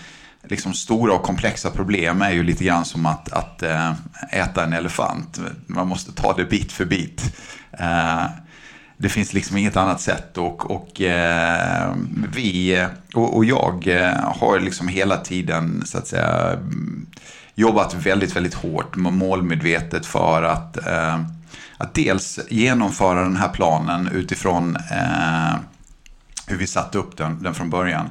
liksom 0.42 0.74
stora 0.74 1.14
och 1.14 1.22
komplexa 1.22 1.70
problem 1.70 2.22
är 2.22 2.30
ju 2.30 2.42
lite 2.42 2.64
grann 2.64 2.84
som 2.84 3.06
att, 3.06 3.32
att 3.32 3.62
eh, 3.62 3.92
äta 4.30 4.64
en 4.64 4.72
elefant. 4.72 5.40
Man 5.66 5.88
måste 5.88 6.12
ta 6.12 6.32
det 6.32 6.44
bit 6.44 6.72
för 6.72 6.84
bit. 6.84 7.36
Eh, 7.72 8.24
det 8.96 9.08
finns 9.08 9.32
liksom 9.32 9.56
inget 9.56 9.76
annat 9.76 10.00
sätt 10.00 10.38
och, 10.38 10.70
och 10.70 11.00
eh, 11.00 11.94
vi 12.34 12.86
och, 13.14 13.36
och, 13.36 13.44
jag 13.44 13.86
eh, 13.86 14.32
har 14.40 14.60
liksom 14.60 14.88
hela 14.88 15.16
tiden 15.16 15.82
så 15.86 15.98
att 15.98 16.06
säga 16.06 16.58
jobbat 17.54 17.94
väldigt, 17.94 18.36
väldigt 18.36 18.54
hårt 18.54 18.96
målmedvetet 18.96 20.06
för 20.06 20.42
att 20.42 20.78
att 21.82 21.94
dels 21.94 22.38
genomföra 22.48 23.22
den 23.22 23.36
här 23.36 23.48
planen 23.48 24.08
utifrån 24.08 24.76
eh, 24.76 25.54
hur 26.46 26.56
vi 26.56 26.66
satte 26.66 26.98
upp 26.98 27.16
den, 27.16 27.42
den 27.42 27.54
från 27.54 27.70
början. 27.70 28.10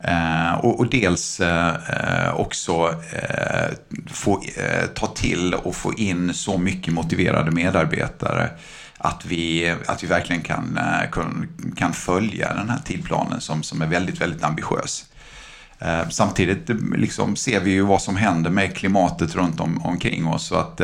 Eh, 0.00 0.52
och, 0.52 0.80
och, 0.80 0.90
dels 0.90 1.40
eh, 1.40 2.34
också 2.34 2.94
eh, 3.12 3.70
få, 4.06 4.42
eh, 4.56 4.86
ta 4.94 5.06
till 5.06 5.54
och 5.54 5.76
få 5.76 5.94
in 5.94 6.34
så 6.34 6.58
mycket 6.58 6.94
motiverade 6.94 7.50
medarbetare 7.50 8.50
att 8.98 9.26
vi, 9.26 9.74
att 9.86 10.02
vi 10.02 10.06
verkligen 10.06 10.42
kan, 10.42 10.78
eh, 10.78 11.10
kan, 11.10 11.48
kan 11.76 11.92
följa 11.92 12.54
den 12.54 12.70
här 12.70 12.80
tidplanen 12.84 13.40
som, 13.40 13.62
som 13.62 13.82
är 13.82 13.86
väldigt, 13.86 14.20
väldigt 14.20 14.44
ambitiös. 14.44 15.04
Eh, 15.78 16.08
samtidigt 16.10 16.70
eh, 16.70 16.76
liksom 16.96 17.36
ser 17.36 17.60
vi 17.60 17.70
ju 17.70 17.82
vad 17.82 18.02
som 18.02 18.16
händer 18.16 18.50
med 18.50 18.76
klimatet 18.76 19.34
runt 19.34 19.60
om, 19.60 19.82
omkring 19.82 20.26
oss. 20.26 20.46
Så 20.46 20.54
att 20.54 20.80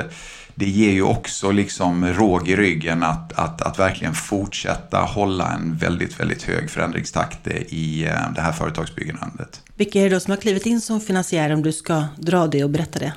det 0.58 0.68
ger 0.68 0.92
ju 0.92 1.02
också 1.02 1.50
liksom 1.50 2.06
råg 2.06 2.48
i 2.48 2.56
ryggen 2.56 3.02
att, 3.02 3.32
att, 3.32 3.62
att 3.62 3.78
verkligen 3.78 4.14
fortsätta 4.14 4.98
hålla 4.98 5.52
en 5.52 5.76
väldigt, 5.76 6.20
väldigt 6.20 6.42
hög 6.42 6.70
förändringstakt 6.70 7.46
i 7.68 8.04
eh, 8.04 8.32
det 8.34 8.40
här 8.40 8.52
företagsbyggandet. 8.52 9.62
Vilka 9.74 10.00
är 10.00 10.04
det 10.04 10.14
då 10.16 10.20
som 10.20 10.30
har 10.30 10.38
klivit 10.38 10.66
in 10.66 10.80
som 10.80 11.00
finansiärer 11.00 11.54
om 11.54 11.62
du 11.62 11.72
ska 11.72 12.04
dra 12.18 12.46
det 12.46 12.64
och 12.64 12.70
berätta 12.70 12.98
det? 12.98 13.12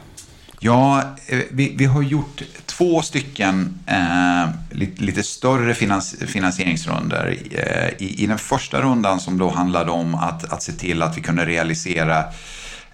Ja, 0.59 1.03
eh, 1.27 1.39
vi, 1.51 1.75
vi 1.77 1.85
har 1.85 2.01
gjort 2.01 2.41
två 2.65 3.01
stycken 3.01 3.79
eh, 3.85 4.49
lite, 4.71 5.03
lite, 5.03 5.23
större 5.23 5.73
finans, 5.73 6.15
finansieringsrunder. 6.27 7.37
Eh, 7.51 8.05
i, 8.05 8.23
I 8.23 8.27
den 8.27 8.37
första 8.37 8.81
rundan 8.81 9.19
som 9.19 9.37
då 9.37 9.49
handlade 9.49 9.91
om 9.91 10.15
att, 10.15 10.53
att 10.53 10.63
se 10.63 10.71
till 10.71 11.01
att 11.01 11.17
vi 11.17 11.21
kunde 11.21 11.45
realisera 11.45 12.23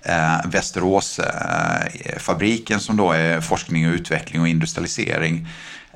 eh, 0.05 0.37
Västeråsfabriken 0.45 2.75
eh, 2.75 2.81
som 2.81 2.97
då 2.97 3.11
är 3.11 3.41
forskning 3.41 3.87
och 3.87 3.93
utveckling 3.93 4.41
och 4.41 4.47
industrialisering. 4.47 5.47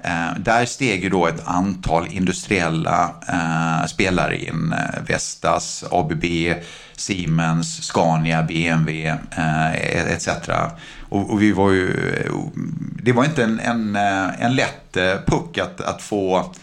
Eh, 0.04 0.34
där 0.40 0.66
steg 0.66 1.04
ju 1.04 1.10
då 1.10 1.28
ett 1.28 1.48
antal 1.48 2.08
industriella 2.12 3.16
eh, 3.28 3.86
spelare 3.86 4.38
in. 4.38 4.74
Eh, 4.74 5.02
Vestas, 5.08 5.84
ABB, 5.92 6.24
Siemens, 6.96 7.84
Scania, 7.84 8.44
BMW 8.44 9.08
eh, 9.38 10.14
etc. 10.14 10.30
Och, 11.10 11.32
och, 11.32 11.42
vi 11.42 11.52
var 11.52 11.72
ju, 11.72 11.94
det 13.04 13.12
var 13.12 13.26
inte 13.26 13.44
en, 13.44 13.60
en, 13.60 13.96
eh, 13.96 14.44
en 14.44 14.56
lätt 14.56 14.98
eh, 14.98 15.16
puck 15.26 15.58
att, 15.58 15.82
att 15.82 16.02
få 16.02 16.54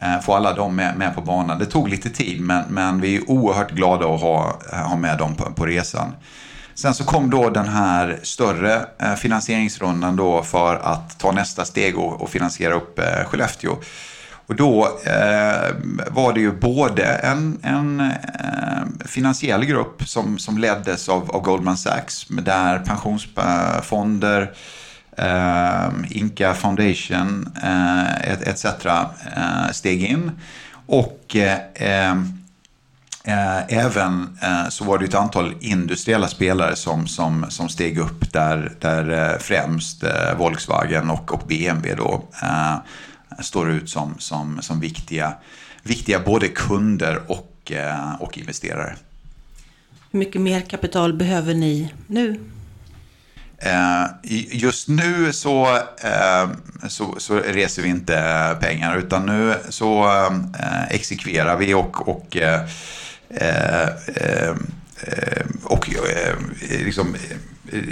eh, 0.00 0.20
få 0.20 0.34
alla 0.34 0.52
dem 0.52 0.76
med, 0.76 0.96
med, 0.96 1.14
på 1.14 1.20
banan. 1.20 1.58
Det 1.58 1.66
tog 1.66 1.88
lite 1.88 2.10
tid 2.10 2.40
men, 2.40 2.64
men 2.68 3.00
vi 3.00 3.16
är 3.16 3.30
oerhört 3.30 3.70
glada 3.70 4.06
att 4.06 4.20
ha, 4.20 4.58
ha 4.72 4.96
med 4.96 5.18
dem 5.18 5.34
på, 5.34 5.52
på 5.52 5.66
resan. 5.66 6.12
Sen 6.76 6.94
så 6.94 7.04
kom 7.04 7.30
då 7.30 7.50
den 7.50 7.68
här 7.68 8.18
större 8.22 8.86
eh, 8.98 9.14
finansieringsrundan 9.14 10.16
då 10.16 10.42
för 10.42 10.76
att 10.76 11.18
ta 11.18 11.32
nästa 11.32 11.64
steg 11.64 11.98
och, 11.98 12.30
finansiera 12.30 12.74
upp 12.74 12.98
eh, 12.98 13.24
Skellefteå. 13.26 13.76
Och 14.46 14.56
då 14.56 14.84
eh, 15.04 15.74
var 16.10 16.32
det 16.32 16.40
ju 16.40 16.52
både 16.52 17.04
en, 17.04 17.58
en 17.62 18.00
eh, 18.00 19.06
finansiell 19.06 19.64
grupp 19.64 20.08
som, 20.08 20.38
som 20.38 20.58
leddes 20.58 21.08
av, 21.08 21.30
av 21.30 21.42
Goldman 21.42 21.76
Sachs, 21.76 22.26
där 22.28 22.78
pensionsfonder, 22.78 24.52
eh, 25.16 25.88
Inca 26.10 26.54
Foundation 26.54 27.52
eh, 27.62 28.30
etc. 28.48 28.64
Eh, 28.64 29.70
steg 29.72 30.02
in. 30.02 30.30
Och 30.86 31.36
eh, 31.76 32.22
Eh, 33.28 33.78
även 33.78 34.38
eh, 34.42 34.68
så 34.68 34.84
var 34.84 34.98
det 34.98 35.04
ett 35.04 35.14
antal 35.14 35.54
industriella 35.60 36.28
spelare 36.28 36.76
som, 36.76 37.06
som, 37.06 37.46
som 37.48 37.68
steg 37.68 37.98
upp 37.98 38.32
där, 38.32 38.72
där 38.80 39.32
eh, 39.32 39.38
främst 39.38 40.04
Volkswagen 40.38 41.10
och, 41.10 41.34
och 41.34 41.42
BMW 41.48 41.94
då 41.94 42.28
äh, 42.42 42.76
står 43.42 43.70
ut 43.70 43.90
som, 43.90 44.14
som, 44.18 44.62
som 44.62 44.80
viktiga, 44.80 45.32
viktiga 45.82 46.20
både 46.20 46.48
kunder 46.48 47.20
och, 47.26 47.72
och 48.18 48.38
investerare. 48.38 48.96
Hur 50.10 50.18
mycket 50.18 50.40
mer 50.40 50.60
kapital 50.60 51.12
behöver 51.12 51.54
ni 51.54 51.92
nu? 52.06 52.40
Just 54.50 54.88
nu 54.88 55.32
så, 55.32 55.78
så, 56.88 57.14
så, 57.18 57.34
reser 57.38 57.82
vi 57.82 57.88
inte 57.88 58.56
pengar 58.60 58.96
utan 58.96 59.26
nu 59.26 59.54
så 59.68 60.10
exekverar 60.90 61.56
vi 61.56 61.74
och, 61.74 62.08
och 62.08 62.36
Eh, 62.36 62.44
eh, 62.44 62.60
eh, 62.60 62.66
Eh, 63.30 63.88
eh, 64.16 64.48
eh, 65.02 65.46
och 65.64 65.88
liksom, 66.84 67.16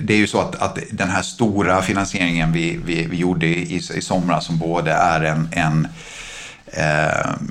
det 0.02 0.14
är 0.14 0.18
ju 0.18 0.26
så 0.26 0.40
att, 0.40 0.54
att 0.54 0.78
den 0.90 1.08
här 1.08 1.22
stora 1.22 1.82
finansieringen 1.82 2.52
vi, 2.52 2.80
vi, 2.84 3.06
vi 3.06 3.16
gjorde 3.16 3.46
i, 3.46 3.76
i 3.94 4.00
somras 4.00 4.46
som 4.46 4.58
både 4.58 4.92
är 4.92 5.20
en, 5.20 5.48
en 5.52 5.88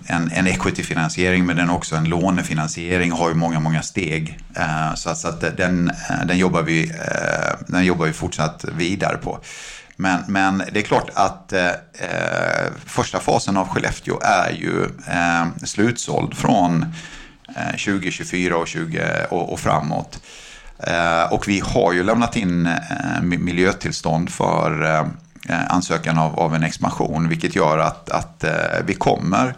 en, 0.07 0.31
en 0.31 0.47
equity-finansiering 0.47 1.45
men 1.45 1.55
den 1.55 1.69
är 1.69 1.75
också 1.75 1.95
en 1.95 2.03
lånefinansiering 2.03 3.11
har 3.11 3.29
ju 3.29 3.35
många, 3.35 3.59
många 3.59 3.81
steg. 3.81 4.39
Så 4.95 5.09
att, 5.09 5.17
så 5.17 5.27
att 5.27 5.57
den, 5.57 5.91
den, 6.25 6.37
jobbar 6.37 6.61
vi, 6.61 6.91
den 7.67 7.85
jobbar 7.85 8.05
vi 8.05 8.13
fortsatt 8.13 8.65
vidare 8.77 9.17
på. 9.17 9.39
Men, 9.95 10.23
men 10.27 10.63
det 10.71 10.79
är 10.79 10.83
klart 10.83 11.09
att 11.13 11.53
första 12.85 13.19
fasen 13.19 13.57
av 13.57 13.67
Skellefteå 13.67 14.19
är 14.21 14.51
ju 14.51 14.87
slutsåld 15.65 16.37
från 16.37 16.85
2024 17.72 18.57
och, 18.57 18.67
20, 18.67 19.01
och, 19.29 19.53
och 19.53 19.60
framåt. 19.60 20.19
Eh, 20.88 21.33
och 21.33 21.48
vi 21.48 21.60
har 21.60 21.93
ju 21.93 22.03
lämnat 22.03 22.36
in 22.36 22.65
eh, 22.65 23.22
miljötillstånd 23.22 24.29
för 24.29 24.86
eh, 24.86 25.05
ansökan 25.69 26.17
av, 26.17 26.39
av 26.39 26.55
en 26.55 26.63
expansion, 26.63 27.29
vilket 27.29 27.55
gör 27.55 27.77
att, 27.77 28.10
att 28.10 28.45
vi 28.86 28.93
kommer 28.93 29.55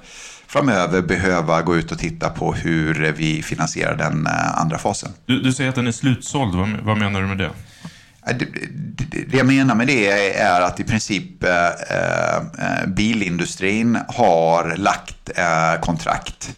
framöver 0.47 1.01
behöva 1.01 1.61
gå 1.61 1.75
ut 1.75 1.91
och 1.91 1.99
titta 1.99 2.29
på 2.29 2.53
hur 2.53 3.11
vi 3.11 3.43
finansierar 3.43 3.95
den 3.95 4.27
andra 4.55 4.77
fasen. 4.77 5.09
Du, 5.25 5.41
du 5.41 5.53
säger 5.53 5.69
att 5.69 5.75
den 5.75 5.87
är 5.87 5.91
slutsåld. 5.91 6.55
Vad, 6.55 6.69
vad 6.83 6.97
menar 6.97 7.21
du 7.21 7.27
med 7.27 7.37
det? 7.37 7.49
Det, 8.25 8.45
det, 9.09 9.23
det 9.27 9.37
jag 9.37 9.45
menar 9.45 9.75
med 9.75 9.87
det 9.87 10.09
är 10.39 10.61
att 10.61 10.79
i 10.79 10.83
princip 10.83 11.43
eh, 11.43 12.87
bilindustrin 12.87 13.99
har 14.07 14.75
lagt 14.77 15.29
eh, 15.35 15.81
kontrakt 15.81 16.55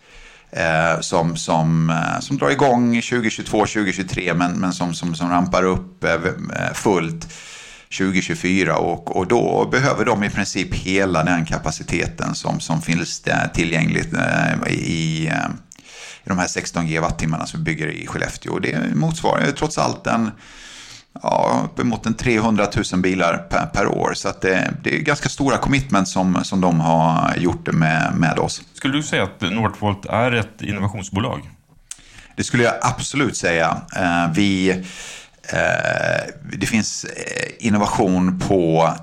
eh, 0.52 1.00
som, 1.00 1.38
som, 1.38 1.90
eh, 1.90 2.20
som 2.20 2.38
drar 2.38 2.50
igång 2.50 3.02
2022, 3.02 3.60
2023 3.60 4.34
men, 4.34 4.52
men 4.52 4.74
som, 4.74 4.94
som, 4.94 5.16
som 5.16 5.30
rampar 5.30 5.64
upp 5.64 6.04
eh, 6.04 6.14
eh, 6.14 6.74
fullt 6.74 7.34
2024 7.98 8.78
och, 8.78 9.16
och 9.16 9.28
då 9.28 9.68
behöver 9.72 10.06
de 10.06 10.24
i 10.24 10.30
princip 10.30 10.74
hela 10.74 11.24
den 11.24 11.46
kapaciteten 11.46 12.36
som, 12.36 12.60
som 12.60 12.82
finns 12.82 13.24
tillgängligt 13.54 14.14
i, 14.68 15.28
i 16.24 16.30
de 16.30 16.38
här 16.38 16.48
16 16.48 16.88
GWh 16.88 17.46
som 17.46 17.60
vi 17.60 17.64
bygger 17.64 17.88
i 17.88 18.08
Skellefteå. 18.08 18.60
Det 18.60 18.96
motsvarar 18.96 19.52
trots 19.52 19.78
allt 19.78 20.08
en 20.08 20.32
ja, 21.24 21.62
uppemot 21.66 22.06
en 22.06 22.14
300 22.14 22.68
000 22.94 23.02
bilar 23.02 23.38
per, 23.38 23.66
per 23.66 23.88
år. 23.88 24.14
Så 24.14 24.30
det, 24.42 24.74
det, 24.84 24.96
är 24.96 25.00
ganska 25.00 25.30
stora 25.30 25.58
commitments 25.58 26.12
som, 26.12 26.44
som 26.44 26.62
de 26.62 26.80
har 26.80 27.36
gjort 27.38 27.74
med, 27.74 28.14
med 28.16 28.40
oss. 28.40 28.62
Skulle 28.74 28.94
du 28.94 29.04
säga 29.04 29.24
att 29.24 29.42
Northvolt 29.42 30.06
är 30.06 30.32
ett 30.32 30.62
innovationsbolag? 30.62 31.50
Det 32.36 32.44
skulle 32.44 32.64
jag 32.64 32.74
absolut 32.82 33.38
säga. 33.38 33.82
Eh, 33.96 34.32
vi, 34.34 34.70
eh, 35.50 36.34
det 36.54 36.66
finns 36.66 37.04
eh, 37.04 37.68
innovation 37.68 38.40
på, 38.40 38.94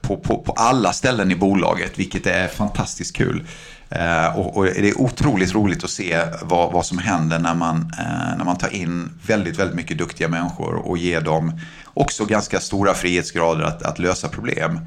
på, 0.00 0.16
på, 0.16 0.42
på 0.42 0.52
alla 0.52 0.92
ställen 0.92 1.30
i 1.30 1.36
bolaget, 1.36 1.98
vilket 1.98 2.26
är 2.26 2.48
fantastiskt 2.48 3.16
kul. 3.16 3.46
Eh, 3.90 4.38
och, 4.38 4.56
och, 4.56 4.64
det 4.64 4.88
är 4.88 5.00
otroligt 5.00 5.54
roligt 5.54 5.84
att 5.84 5.90
se 5.90 6.22
vad, 6.42 6.72
vad 6.72 6.86
som 6.86 6.98
händer 6.98 7.38
när 7.38 7.54
man, 7.54 7.92
eh, 7.98 8.36
när 8.38 8.44
man 8.44 8.56
tar 8.56 8.74
in 8.74 9.10
väldigt, 9.26 9.58
väldigt 9.58 9.76
mycket 9.76 9.98
duktiga 9.98 10.28
människor 10.28 10.74
och 10.74 10.98
ger 10.98 11.20
dem 11.20 11.60
också 11.94 12.24
ganska 12.24 12.60
stora 12.60 12.94
frihetsgrader 12.94 13.64
att, 13.64 13.82
att 13.82 13.98
lösa 13.98 14.28
problem. 14.28 14.80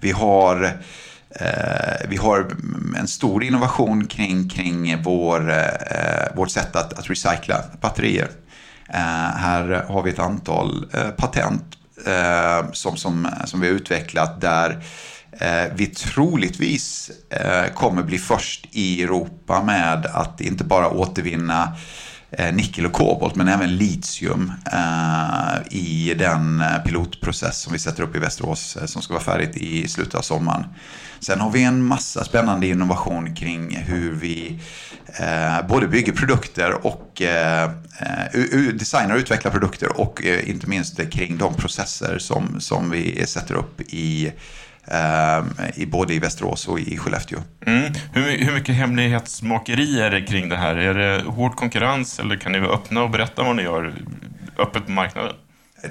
Vi 0.00 0.10
har, 0.10 0.64
eh, 1.30 2.08
vi 2.08 2.16
har 2.16 2.46
en 2.98 3.08
stor 3.08 3.44
innovation 3.44 4.06
kring, 4.06 4.48
kring 4.48 5.02
vår, 5.02 5.50
eh, 5.50 6.36
vårt 6.36 6.50
sätt 6.50 6.76
att, 6.76 6.98
att 6.98 7.10
recycla 7.10 7.62
batterier. 7.80 8.28
Eh, 8.88 9.36
här 9.36 9.84
har 9.88 10.02
vi 10.02 10.10
ett 10.10 10.18
antal 10.18 10.86
eh, 10.92 11.10
patent 11.10 11.64
eh, 12.06 12.72
som, 12.72 12.96
som, 12.96 13.28
som 13.44 13.60
vi 13.60 13.66
har 13.66 13.74
utvecklat 13.74 14.40
där 14.40 14.70
Eh, 14.70 15.11
Eh, 15.40 15.64
vi 15.74 15.86
troligtvis 15.86 17.10
eh, 17.30 17.72
kommer 17.74 18.02
bli 18.02 18.18
först 18.18 18.68
i 18.70 19.02
Europa 19.02 19.62
med 19.62 20.06
att 20.06 20.40
inte 20.40 20.64
bara 20.64 20.90
återvinna 20.90 21.76
eh, 22.30 22.54
nickel 22.54 22.86
och 22.86 22.92
kobolt 22.92 23.34
men 23.34 23.48
även 23.48 23.76
litium 23.76 24.52
eh, 24.72 25.76
i 25.76 26.14
den 26.18 26.60
eh, 26.60 26.78
pilotprocess 26.84 27.62
som 27.62 27.72
vi 27.72 27.78
sätter 27.78 28.02
upp 28.02 28.16
i 28.16 28.18
Västerås 28.18 28.78
som 28.86 29.02
ska 29.02 29.14
vara 29.14 29.24
färdigt 29.24 29.56
i 29.56 29.88
slutet 29.88 30.14
av 30.14 30.22
sommaren. 30.22 30.64
Sen 31.20 31.40
har 31.40 31.50
vi 31.50 31.62
en 31.62 31.84
massa 31.84 32.24
spännande 32.24 32.66
innovation 32.66 33.34
kring 33.34 33.76
hur 33.76 34.12
vi 34.12 34.60
både 35.68 35.88
bygger 35.88 36.12
produkter 36.12 36.86
och 36.86 37.22
designar 38.74 39.14
och 39.14 39.18
utvecklar 39.18 39.50
produkter 39.50 40.00
och 40.00 40.22
inte 40.22 40.66
minst 40.66 41.10
kring 41.10 41.38
de 41.38 41.54
processer 41.54 42.18
som, 42.18 42.60
som 42.60 42.90
vi 42.90 43.26
sätter 43.26 43.54
upp 43.54 43.80
i 43.80 44.32
i, 45.74 45.86
både 45.86 46.14
i 46.14 46.18
Västerås 46.18 46.68
och 46.68 46.80
i 46.80 46.98
Skellefteå. 46.98 47.38
Mm. 47.66 47.92
Hur, 48.12 48.44
hur 48.44 48.52
mycket 48.52 48.74
hemlighetsmakeri 48.74 50.00
är 50.00 50.10
det 50.10 50.22
kring 50.22 50.48
det 50.48 50.56
här? 50.56 50.76
Är 50.76 50.94
det 50.94 51.22
hård 51.22 51.56
konkurrens 51.56 52.20
eller 52.20 52.36
kan 52.36 52.52
ni 52.52 52.60
vara 52.60 52.74
öppna 52.74 53.02
och 53.02 53.10
berätta 53.10 53.42
vad 53.42 53.56
ni 53.56 53.62
gör 53.62 53.94
öppet 54.58 54.86
på 54.86 54.90
marknaden? 54.92 55.32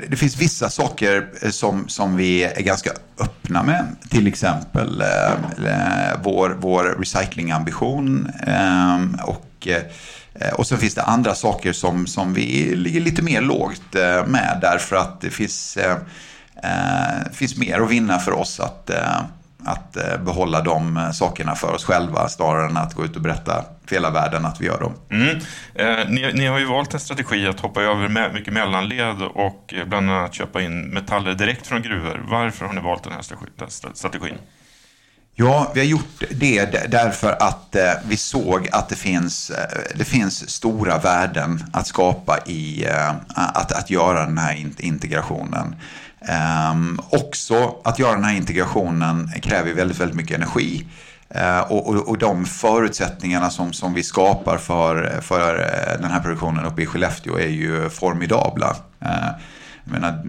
Det 0.08 0.16
finns 0.16 0.38
vissa 0.38 0.70
saker 0.70 1.28
eh, 1.42 1.50
som, 1.50 1.88
som 1.88 2.18
vi 2.18 2.44
är 2.44 2.62
ganska 2.62 2.92
öppna 3.20 3.64
med. 3.64 3.86
Till 4.10 4.28
exempel 4.28 5.02
eh, 5.02 6.20
vår, 6.24 6.58
vår 6.60 6.84
recyclingambition. 7.00 8.32
Eh, 8.48 9.26
och, 9.26 9.68
eh, 9.68 10.54
och 10.54 10.68
sen 10.68 10.78
finns 10.78 10.96
det 10.96 11.04
andra 11.04 11.36
saker 11.36 11.74
som, 11.74 12.08
som 12.08 12.34
vi 12.34 12.76
ligger 12.76 13.02
lite 13.02 13.22
mer 13.22 13.42
lågt 13.42 13.96
eh, 13.96 14.26
med. 14.28 14.58
Därför 14.62 14.96
att 14.96 15.22
det 15.22 15.30
finns 15.30 15.78
eh, 16.64 17.32
finns 17.32 17.58
mer 17.58 17.80
att 17.80 17.90
vinna 17.90 18.20
för 18.20 18.32
oss 18.32 18.60
att, 18.60 18.90
eh, 18.90 19.22
att 19.66 19.98
eh, 19.98 20.18
behålla 20.26 20.62
de 20.62 20.98
eh, 20.98 21.12
sakerna 21.12 21.56
för 21.56 21.74
oss 21.74 21.84
själva 21.86 22.30
snarare 22.30 22.66
än 22.70 22.78
att 22.78 22.94
gå 22.94 23.06
ut 23.06 23.16
och 23.16 23.22
berätta 23.22 23.66
för 23.86 23.96
hela 23.96 24.10
världen 24.10 24.46
att 24.46 24.62
vi 24.62 24.66
gör 24.66 24.80
dem. 24.80 24.94
Mm. 25.10 25.38
Eh, 25.76 26.10
ni, 26.10 26.34
ni, 26.34 26.46
har 26.46 26.60
ju 26.60 26.66
valt 26.66 26.94
en 26.94 27.00
strategi 27.00 27.48
att 27.48 27.60
hoppa 27.60 27.82
över 27.82 28.08
med, 28.08 28.34
mycket 28.34 28.54
mellanled 28.54 29.22
och 29.22 29.74
eh, 29.78 29.86
bland 29.86 30.12
annat 30.12 30.34
köpa 30.34 30.62
in 30.62 30.82
metaller 30.82 31.34
direkt 31.34 31.68
från 31.68 31.82
gruvor. 31.82 32.26
Varför 32.28 32.66
har 32.66 32.74
ni 32.74 32.82
valt 32.82 33.04
den 33.04 33.14
här 33.14 33.94
strategin? 33.94 34.38
Ja, 35.36 35.72
vi 35.74 35.80
har 35.80 35.88
gjort 35.88 36.24
det 36.30 36.66
därför 36.92 37.32
att 37.32 37.76
eh, 37.76 37.92
vi 38.08 38.18
såg 38.18 38.70
att 38.72 38.90
det 38.90 38.96
finns, 38.96 39.50
eh, 39.50 39.80
det 39.96 40.06
finns 40.06 40.50
stora 40.50 40.98
värden 40.98 41.64
att 41.74 41.88
skapa 41.88 42.40
i 42.46 42.86
eh, 42.86 43.10
att, 43.36 43.72
att 43.72 43.90
göra 43.90 44.26
den 44.26 44.38
här 44.38 44.66
integrationen. 44.78 45.76
Um, 46.72 47.02
också 47.10 47.76
att 47.84 48.00
göra 48.00 48.16
den 48.16 48.24
här 48.24 48.36
integrationen 48.36 49.32
kräver 49.42 49.74
väldigt, 49.74 50.00
väldigt 50.00 50.18
mycket 50.18 50.38
energi. 50.38 50.88
Uh, 51.36 51.60
och, 51.60 51.90
och, 51.90 52.10
och, 52.10 52.18
de 52.18 52.46
förutsättningarna 52.46 53.50
som, 53.50 53.74
som 53.74 53.94
vi 53.94 54.04
skapar 54.04 54.58
för, 54.58 55.22
för 55.22 55.56
den 56.02 56.12
här 56.12 56.20
produktionen 56.20 56.66
uppe 56.66 56.82
i 56.82 56.86
Skellefteå 56.86 57.38
är 57.38 57.48
ju 57.48 57.90
formidabla. 57.90 58.76
Uh, 59.06 59.30
menar, 59.92 60.24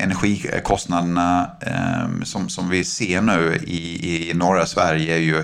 energikostnaderna 0.00 1.50
eh, 1.60 2.24
som, 2.24 2.48
som 2.48 2.70
vi 2.70 2.84
ser 2.84 3.20
nu 3.20 3.56
i, 3.66 4.30
i 4.30 4.34
norra 4.34 4.66
Sverige 4.66 5.14
är 5.14 5.20
ju 5.20 5.38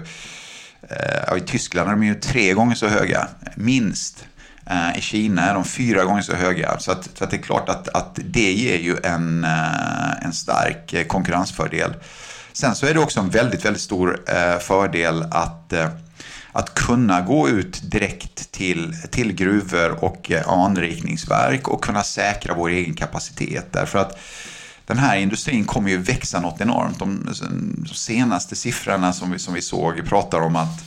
eh, 0.91 1.37
i 1.37 1.41
Tyskland 1.41 1.89
är 1.89 1.93
de 1.93 2.05
ju 2.05 2.15
tre 2.15 2.53
gånger 2.53 2.75
så 2.75 2.89
höga, 2.89 3.29
minst. 3.55 4.27
Eh, 4.67 4.99
I 4.99 5.01
Kina 5.01 5.43
är 5.43 5.55
de 5.55 5.65
fyra 5.65 6.05
gånger 6.05 6.23
så 6.23 6.35
höga. 6.35 6.79
Så, 6.79 6.93
att, 6.93 7.09
så 7.15 7.25
att 7.25 7.31
det 7.31 7.37
är 7.37 7.43
klart 7.43 7.69
att, 7.69 7.89
att 7.89 8.19
det 8.25 8.53
ger 8.53 8.79
ju 8.79 8.97
en, 9.03 9.45
eh, 9.45 10.25
en 10.25 10.33
stark 10.33 11.09
konkurrensfördel. 11.09 11.95
Sen 12.53 12.75
så 12.75 12.87
är 12.87 12.95
det 12.95 13.01
också 13.01 13.21
en 13.21 13.31
väldigt, 13.31 13.65
väldigt 13.65 13.83
stor 13.83 14.21
eh, 14.27 14.59
fördel 14.59 15.23
att, 15.31 15.73
eh, 15.73 15.89
att 16.53 16.75
kunna 16.75 17.21
gå 17.21 17.49
ut 17.49 17.91
direkt 17.91 18.53
till, 18.53 18.95
till 19.11 19.33
gruvor 19.33 20.05
och 20.05 20.31
eh, 20.31 20.49
anrikningsverk 20.49 21.69
och 21.69 21.85
kunna 21.85 22.03
säkra 22.03 22.55
vår 22.55 22.69
egen 22.69 22.95
kapacitet. 22.95 23.73
Därför 23.73 23.99
att 23.99 24.19
den 24.87 24.99
här 24.99 25.17
industrin 25.17 25.65
kommer 25.65 25.91
ju 25.91 25.99
växa 25.99 26.41
något 26.41 26.61
enormt. 26.61 26.99
De, 26.99 27.29
senaste 27.95 28.57
siffrorna 28.57 29.13
som 29.13 29.33
vi, 29.33 29.39
som 29.39 29.55
vi 29.55 29.63
såg 29.63 30.09
pratar 30.09 30.41
om 30.41 30.57
att 30.57 30.85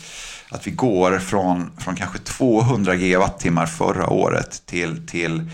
att 0.50 0.68
vi 0.68 0.72
går 0.72 1.20
från, 1.20 1.72
från 1.78 1.96
kanske 1.96 2.20
200 2.20 2.96
gigawattimmar 2.96 3.66
förra 3.66 4.10
året 4.10 4.66
till, 4.66 5.08
till 5.08 5.50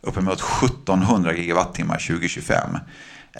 uppemot 0.00 0.40
1700 0.64 1.34
gigawattimmar 1.34 1.98
2025. 2.08 2.78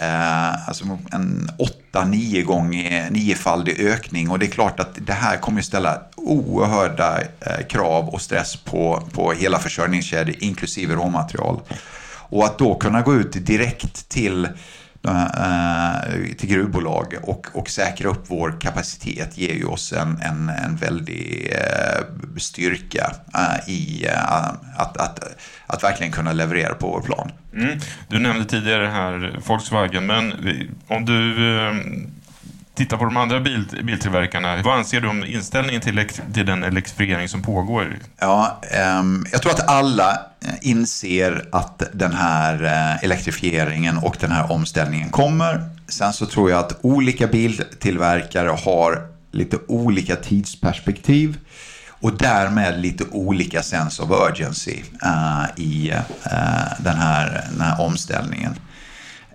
Eh, 0.00 0.68
alltså 0.68 0.84
en 1.12 1.50
8-9 1.92 2.42
gånger, 2.42 3.10
niofaldig 3.10 3.80
ökning 3.80 4.30
och 4.30 4.38
det 4.38 4.46
är 4.46 4.50
klart 4.50 4.80
att 4.80 4.98
det 5.06 5.12
här 5.12 5.36
kommer 5.36 5.58
att 5.58 5.66
ställa 5.66 6.00
oerhörda 6.16 7.20
eh, 7.20 7.66
krav 7.68 8.08
och 8.08 8.20
stress 8.20 8.56
på, 8.56 9.02
på 9.12 9.32
hela 9.32 9.58
försörjningskedjan 9.58 10.36
inklusive 10.38 10.94
råmaterial. 10.94 11.60
Och 12.28 12.44
att 12.44 12.58
då 12.58 12.74
kunna 12.74 13.02
gå 13.02 13.14
ut 13.14 13.46
direkt 13.46 14.08
till 14.08 14.44
Eh, 14.44 14.52
Eh, 15.06 15.22
eh, 15.22 16.34
till 16.38 16.48
gruvbolag 16.48 17.14
och, 17.22 17.46
och 17.52 17.70
säkra 17.70 18.08
upp 18.08 18.24
vår 18.28 18.60
kapacitet 18.60 19.38
ger 19.38 19.54
ju 19.54 19.64
oss 19.64 19.92
en, 19.92 20.20
en, 20.22 20.48
en 20.48 20.76
väldig 20.76 21.52
eh, 21.52 22.04
styrka 22.36 23.12
i 23.66 24.06
att, 24.76 24.96
att, 24.96 25.20
att 25.66 25.84
verkligen 25.84 26.12
kunna 26.12 26.32
leverera 26.32 26.74
på 26.74 26.88
vår 26.88 27.00
plan. 27.00 27.32
Mm. 27.54 27.78
Du 28.08 28.18
nämnde 28.18 28.44
tidigare 28.44 28.86
här 28.86 29.40
Volkswagen, 29.46 30.06
men 30.06 30.32
om 30.88 31.04
du 31.04 31.36
Titta 32.76 32.96
på 32.96 33.04
de 33.04 33.16
andra 33.16 33.40
bil, 33.40 33.64
biltillverkarna, 33.82 34.62
vad 34.62 34.78
anser 34.78 35.00
du 35.00 35.08
om 35.08 35.24
inställningen 35.24 35.80
till, 35.82 36.08
till 36.34 36.46
den 36.46 36.62
elektrifiering 36.62 37.28
som 37.28 37.42
pågår? 37.42 37.98
Ja, 38.18 38.60
um, 39.00 39.26
jag 39.32 39.42
tror 39.42 39.52
att 39.52 39.68
alla 39.68 40.10
eh, 40.12 40.54
inser 40.60 41.48
att 41.52 41.82
den 41.92 42.12
här 42.12 42.64
eh, 42.64 43.04
elektrifieringen 43.04 43.98
och 43.98 44.16
den 44.20 44.32
här 44.32 44.52
omställningen 44.52 45.10
kommer. 45.10 45.70
Sen 45.88 46.12
så 46.12 46.26
tror 46.26 46.50
jag 46.50 46.58
att 46.58 46.78
olika 46.80 47.26
biltillverkare 47.26 48.48
har 48.48 49.06
lite 49.30 49.58
olika 49.68 50.16
tidsperspektiv 50.16 51.38
och 52.00 52.18
därmed 52.18 52.80
lite 52.80 53.04
olika 53.10 53.62
sense 53.62 54.02
of 54.02 54.10
urgency 54.10 54.82
uh, 55.04 55.44
i 55.56 55.92
uh, 55.92 56.82
den, 56.84 56.96
här, 56.96 57.44
den 57.50 57.60
här 57.60 57.80
omställningen. 57.80 58.54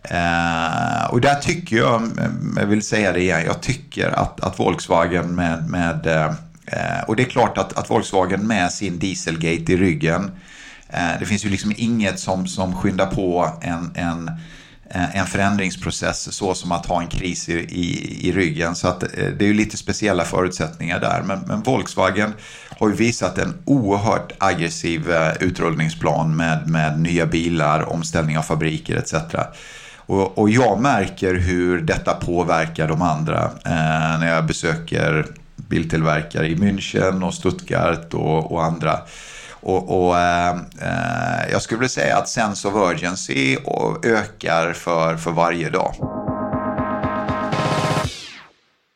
Eh, 0.03 1.05
och 1.11 1.21
där 1.21 1.35
tycker 1.35 1.77
jag, 1.77 1.95
mm, 2.01 2.57
jag 2.59 2.65
vill 2.65 2.81
säga 2.81 3.11
det 3.11 3.19
igen, 3.19 3.43
jag 3.45 3.61
tycker 3.61 4.19
att, 4.19 4.41
att 4.41 4.59
Volkswagen 4.59 5.35
med, 5.35 5.69
med 5.69 6.07
eh, 6.07 6.33
eh, 6.65 7.03
och 7.07 7.15
det 7.15 7.23
är 7.23 7.29
klart 7.29 7.57
att, 7.57 7.77
att 7.77 7.89
Volkswagen 7.89 8.47
med 8.47 8.71
sin 8.71 8.99
Dieselgate 8.99 9.73
i 9.73 9.77
ryggen, 9.77 10.31
eh, 10.89 11.19
det 11.19 11.25
finns 11.25 11.45
ju 11.45 11.49
liksom 11.49 11.73
inget 11.77 12.19
som, 12.19 12.47
som 12.47 12.75
skyndar 12.75 13.05
på 13.05 13.49
en, 13.61 13.91
en 13.95 14.31
en 14.93 15.25
förändringsprocess 15.25 16.33
så 16.33 16.53
som 16.53 16.71
att 16.71 16.85
ha 16.85 17.01
en 17.01 17.07
kris 17.07 17.49
i, 17.49 17.53
i, 17.53 18.17
i 18.27 18.31
ryggen. 18.31 18.75
Så 18.75 18.87
att 18.87 18.99
det 18.99 19.41
är 19.41 19.47
ju 19.47 19.53
lite 19.53 19.77
speciella 19.77 20.23
förutsättningar 20.23 20.99
där. 20.99 21.23
Men, 21.25 21.39
men 21.39 21.61
Volkswagen 21.61 22.33
har 22.69 22.89
ju 22.89 22.95
visat 22.95 23.37
en 23.37 23.53
oerhört 23.65 24.31
aggressiv 24.37 25.13
utrullningsplan 25.39 26.35
med, 26.35 26.69
med 26.69 26.99
nya 26.99 27.25
bilar, 27.25 27.89
omställning 27.89 28.37
av 28.37 28.41
fabriker 28.41 28.95
etc. 28.95 29.13
Och, 30.05 30.37
och 30.37 30.49
jag 30.49 30.81
märker 30.81 31.33
hur 31.33 31.81
detta 31.81 32.13
påverkar 32.13 32.87
de 32.87 33.01
andra 33.01 33.43
eh, 33.65 34.19
när 34.19 34.35
jag 34.35 34.45
besöker 34.45 35.25
biltillverkare 35.55 36.47
i 36.47 36.55
München 36.55 37.27
och 37.27 37.33
Stuttgart 37.33 38.13
och, 38.13 38.51
och 38.51 38.63
andra. 38.63 38.99
Och, 39.61 40.07
och 40.07 40.19
eh, 40.19 40.49
eh 40.81 41.51
jag 41.51 41.61
skulle 41.61 41.79
vilja 41.79 41.89
säga 41.89 42.17
att 42.17 42.29
sense 42.29 42.67
of 42.67 42.75
urgency 42.75 43.57
ökar 44.03 44.73
för, 44.73 45.17
för 45.17 45.31
varje 45.31 45.69
dag. 45.69 46.20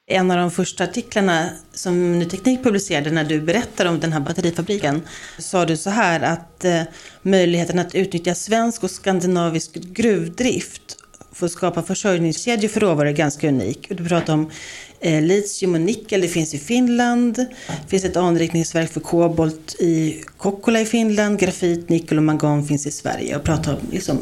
En 0.07 0.31
av 0.31 0.37
de 0.37 0.51
första 0.51 0.83
artiklarna 0.83 1.49
som 1.73 2.19
Ny 2.19 2.25
Teknik 2.25 2.63
publicerade 2.63 3.11
när 3.11 3.23
du 3.23 3.41
berättade 3.41 3.89
om 3.89 3.99
den 3.99 4.13
här 4.13 4.19
batterifabriken 4.19 5.01
sa 5.37 5.65
du 5.65 5.77
så 5.77 5.89
här 5.89 6.21
att 6.21 6.65
eh, 6.65 6.81
möjligheten 7.21 7.79
att 7.79 7.95
utnyttja 7.95 8.35
svensk 8.35 8.83
och 8.83 8.91
skandinavisk 8.91 9.73
gruvdrift 9.73 10.97
för 11.31 11.45
att 11.45 11.51
skapa 11.51 11.83
försörjningskedjor 11.83 12.69
för 12.69 12.79
råvaror 12.79 13.09
är 13.09 13.13
ganska 13.13 13.47
unik. 13.47 13.87
Du 13.89 14.05
pratar 14.09 14.33
om 14.33 14.51
eh, 14.99 15.21
litium 15.21 15.73
och 15.73 15.81
nickel, 15.81 16.21
det 16.21 16.27
finns 16.27 16.53
i 16.53 16.59
Finland. 16.59 17.35
Det 17.35 17.89
finns 17.89 18.05
ett 18.05 18.17
anrikningsverk 18.17 18.91
för 18.91 18.99
kobolt 18.99 19.75
i 19.79 20.23
Kokkola 20.37 20.81
i 20.81 20.85
Finland. 20.85 21.39
Grafit, 21.39 21.89
nickel 21.89 22.17
och 22.17 22.23
mangan 22.23 22.65
finns 22.65 22.87
i 22.87 22.91
Sverige. 22.91 23.35
Och 23.35 23.43
pratar 23.43 23.73
om 23.73 23.79
liksom, 23.91 24.21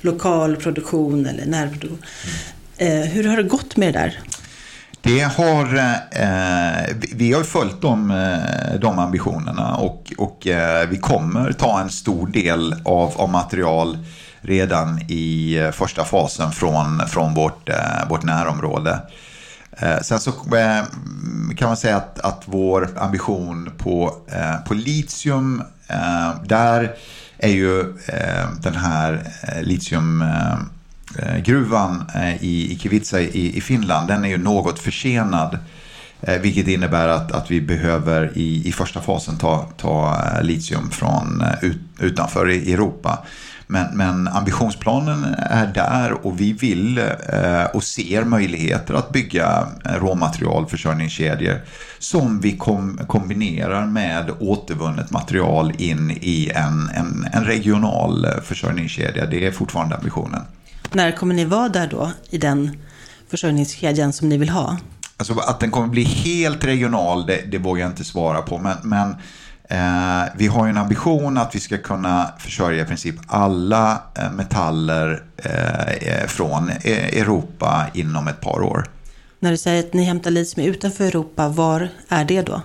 lokal 0.00 0.56
produktion 0.56 1.26
eller 1.26 1.46
närproduktion. 1.46 2.02
Eh, 2.76 3.00
hur 3.00 3.24
har 3.24 3.36
det 3.36 3.42
gått 3.42 3.76
med 3.76 3.94
det 3.94 3.98
där? 3.98 4.20
Det 5.04 5.20
har, 5.20 5.76
eh, 6.10 6.96
vi 7.14 7.32
har 7.32 7.42
följt 7.42 7.80
de, 7.80 8.10
eh, 8.10 8.80
de 8.80 8.98
ambitionerna 8.98 9.74
och, 9.74 10.12
och 10.18 10.46
eh, 10.46 10.88
vi 10.88 10.98
kommer 10.98 11.52
ta 11.52 11.80
en 11.80 11.90
stor 11.90 12.26
del 12.26 12.74
av, 12.84 13.12
av 13.16 13.28
material 13.28 13.98
redan 14.40 15.00
i 15.08 15.58
eh, 15.58 15.70
första 15.70 16.04
fasen 16.04 16.52
från, 16.52 17.08
från 17.08 17.34
vårt, 17.34 17.68
eh, 17.68 18.08
vårt 18.08 18.22
närområde. 18.22 18.98
Eh, 19.78 20.00
sen 20.02 20.20
så 20.20 20.30
eh, 20.30 20.84
kan 21.56 21.68
man 21.68 21.76
säga 21.76 21.96
att, 21.96 22.20
att 22.20 22.42
vår 22.46 22.88
ambition 22.96 23.70
på, 23.78 24.14
på 24.66 24.74
litium, 24.74 25.62
där 26.44 26.94
är 27.38 27.52
ju 27.52 27.94
den 28.60 28.74
här 28.74 29.20
litium... 29.62 30.24
Eh, 31.18 31.38
gruvan 31.38 32.04
eh, 32.14 32.44
i, 32.44 32.72
i 32.72 32.78
Kivitsa 32.78 33.20
i, 33.20 33.56
i 33.56 33.60
Finland, 33.60 34.08
den 34.08 34.24
är 34.24 34.28
ju 34.28 34.38
något 34.38 34.78
försenad. 34.78 35.58
Eh, 36.20 36.40
vilket 36.40 36.68
innebär 36.68 37.08
att, 37.08 37.32
att 37.32 37.50
vi 37.50 37.60
behöver 37.60 38.32
i, 38.34 38.68
i 38.68 38.72
första 38.72 39.00
fasen 39.00 39.38
ta, 39.38 39.68
ta 39.76 40.18
litium 40.42 40.90
från 40.90 41.44
ut, 41.62 41.78
utanför 42.00 42.46
Europa. 42.46 43.18
Men, 43.66 43.96
men 43.96 44.28
ambitionsplanen 44.28 45.24
är 45.38 45.66
där 45.66 46.26
och 46.26 46.40
vi 46.40 46.52
vill 46.52 46.98
eh, 46.98 47.64
och 47.74 47.84
ser 47.84 48.24
möjligheter 48.24 48.94
att 48.94 49.12
bygga 49.12 49.66
råmaterialförsörjningskedjor 49.84 51.60
som 51.98 52.40
vi 52.40 52.56
kom, 52.56 53.00
kombinerar 53.06 53.86
med 53.86 54.30
återvunnet 54.40 55.10
material 55.10 55.72
in 55.78 56.10
i 56.10 56.50
en, 56.54 56.90
en, 56.94 57.28
en 57.32 57.44
regional 57.44 58.26
försörjningskedja. 58.44 59.26
Det 59.26 59.46
är 59.46 59.50
fortfarande 59.50 59.96
ambitionen. 59.96 60.40
När 60.94 61.12
kommer 61.12 61.34
ni 61.34 61.44
vara 61.44 61.68
där 61.68 61.86
då 61.86 62.12
i 62.30 62.38
den 62.38 62.76
försörjningskedjan 63.28 64.12
som 64.12 64.28
ni 64.28 64.36
vill 64.36 64.48
ha? 64.48 64.76
Alltså 65.16 65.38
att 65.38 65.60
den 65.60 65.70
kommer 65.70 65.88
bli 65.88 66.02
helt 66.02 66.64
regional, 66.64 67.26
det, 67.26 67.42
det 67.50 67.58
vågar 67.58 67.82
jag 67.82 67.90
inte 67.90 68.04
svara 68.04 68.42
på. 68.42 68.58
Men, 68.58 68.76
men 68.82 69.14
Eh, 69.72 70.24
vi 70.36 70.46
har 70.46 70.66
ju 70.66 70.70
en 70.70 70.78
ambition 70.78 71.38
att 71.38 71.54
vi 71.54 71.60
ska 71.60 71.78
kunna 71.78 72.32
försörja 72.38 72.82
i 72.82 72.86
princip 72.86 73.14
alla 73.26 74.02
eh, 74.14 74.32
metaller 74.32 75.22
eh, 75.36 76.26
från 76.26 76.70
Europa 76.70 77.86
inom 77.94 78.28
ett 78.28 78.40
par 78.40 78.62
år. 78.62 78.86
När 79.40 79.50
du 79.50 79.56
säger 79.56 79.80
att 79.80 79.92
ni 79.92 80.04
hämtar 80.04 80.30
litium 80.30 80.66
utanför 80.66 81.04
Europa, 81.04 81.48
var 81.48 81.88
är 82.08 82.24
det 82.24 82.42
då? 82.42 82.62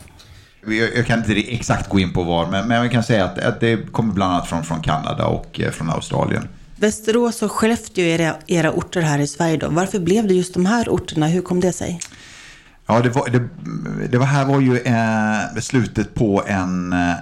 Jag 0.95 1.05
kan 1.05 1.19
inte 1.19 1.53
exakt 1.53 1.89
gå 1.89 1.99
in 1.99 2.13
på 2.13 2.23
var, 2.23 2.47
men, 2.47 2.67
men 2.67 2.83
vi 2.83 2.89
kan 2.89 3.03
säga 3.03 3.25
att, 3.25 3.39
att 3.39 3.59
det 3.59 3.91
kommer 3.91 4.13
bland 4.13 4.33
annat 4.33 4.47
från, 4.47 4.63
från 4.63 4.81
Kanada 4.81 5.25
och 5.25 5.61
från 5.71 5.89
Australien. 5.89 6.47
Västerås 6.79 7.41
och 7.41 7.51
Skellefteå 7.51 8.05
är 8.05 8.21
era, 8.21 8.35
era 8.47 8.71
orter 8.71 9.01
här 9.01 9.19
i 9.19 9.27
Sverige 9.27 9.57
då. 9.57 9.69
Varför 9.69 9.99
blev 9.99 10.27
det 10.27 10.33
just 10.33 10.53
de 10.53 10.65
här 10.65 10.89
orterna? 10.89 11.27
Hur 11.27 11.41
kom 11.41 11.59
det 11.59 11.71
sig? 11.71 11.99
Ja, 12.87 12.99
det, 12.99 13.09
var, 13.09 13.29
det, 13.29 13.47
det 14.07 14.17
var 14.17 14.25
här 14.25 14.45
var 14.45 14.59
ju 14.59 14.77
eh, 14.77 15.61
slutet 15.61 16.13
på 16.13 16.43
en, 16.47 16.93
eh, 16.93 17.15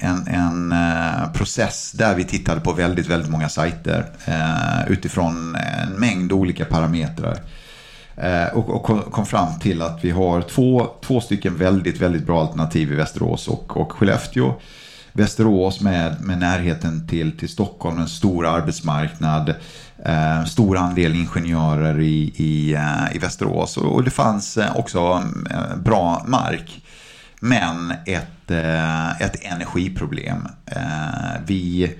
en, 0.00 0.26
en 0.28 0.72
eh, 0.72 1.32
process 1.32 1.92
där 1.92 2.14
vi 2.14 2.24
tittade 2.24 2.60
på 2.60 2.72
väldigt, 2.72 3.06
väldigt 3.06 3.30
många 3.30 3.48
sajter 3.48 4.06
eh, 4.24 4.92
utifrån 4.92 5.56
en 5.56 5.92
mängd 5.92 6.32
olika 6.32 6.64
parametrar. 6.64 7.38
Eh, 8.16 8.46
och, 8.54 8.90
och, 8.90 9.12
kom 9.12 9.26
fram 9.26 9.58
till 9.58 9.82
att 9.82 10.04
vi 10.04 10.10
har 10.10 10.42
två, 10.42 10.86
två 11.04 11.20
stycken 11.20 11.56
väldigt, 11.56 12.00
väldigt 12.00 12.26
bra 12.26 12.40
alternativ 12.40 12.92
i 12.92 12.94
Västerås 12.94 13.48
och, 13.48 13.76
och 13.76 13.92
Skellefteå. 13.92 14.54
Västerås 15.12 15.80
med, 15.80 16.16
med 16.20 16.38
närheten 16.38 17.06
till, 17.08 17.38
till 17.38 17.48
Stockholm, 17.48 17.98
en 17.98 18.08
stor 18.08 18.46
arbetsmarknad, 18.46 19.54
eh, 20.04 20.44
stor 20.44 20.76
andel 20.76 21.14
ingenjörer 21.14 22.00
i, 22.00 22.32
i, 22.36 22.74
eh, 22.74 23.16
i 23.16 23.18
Västerås 23.18 23.76
och, 23.76 23.94
och 23.94 24.04
det 24.04 24.10
fanns 24.10 24.56
eh, 24.56 24.76
också 24.76 25.22
eh, 25.50 25.76
bra 25.84 26.24
mark. 26.28 26.84
Men 27.40 27.90
ett, 28.06 28.50
eh, 28.50 29.22
ett 29.22 29.44
energiproblem. 29.44 30.48
Eh, 30.66 31.40
vi 31.46 31.94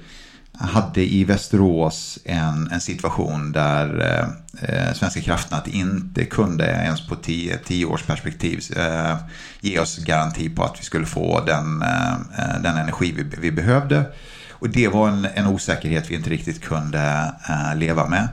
hade 0.59 1.12
i 1.12 1.25
Västerås 1.25 2.19
en, 2.25 2.71
en 2.73 2.81
situation 2.81 3.53
där 3.53 4.01
eh, 4.01 4.69
eh 4.69 4.93
Svenska 4.93 5.21
kraftnät 5.21 5.67
inte 5.67 6.25
kunde 6.25 6.65
ens 6.65 7.07
på 7.07 7.17
tio, 7.17 7.59
tio 7.65 7.87
års 7.87 8.03
perspektiv 8.03 8.61
eh, 8.77 9.17
ge 9.61 9.79
oss 9.79 9.99
garanti 9.99 10.49
på 10.49 10.65
att 10.65 10.81
vi 10.81 10.85
skulle 10.85 11.07
få 11.07 11.41
den, 11.41 11.83
eh, 11.83 12.12
eh, 12.12 12.62
den 12.62 12.77
energi 12.77 13.12
vi, 13.17 13.37
vi 13.38 13.53
behövde. 13.53 14.05
Och 14.51 14.69
det 14.69 14.88
var 14.88 15.09
en, 15.09 15.27
en 15.35 15.47
osäkerhet 15.47 16.11
vi 16.11 16.15
inte 16.15 16.31
riktigt 16.31 16.61
kunde 16.61 17.33
eh, 17.49 17.79
leva 17.79 18.09
med. 18.09 18.29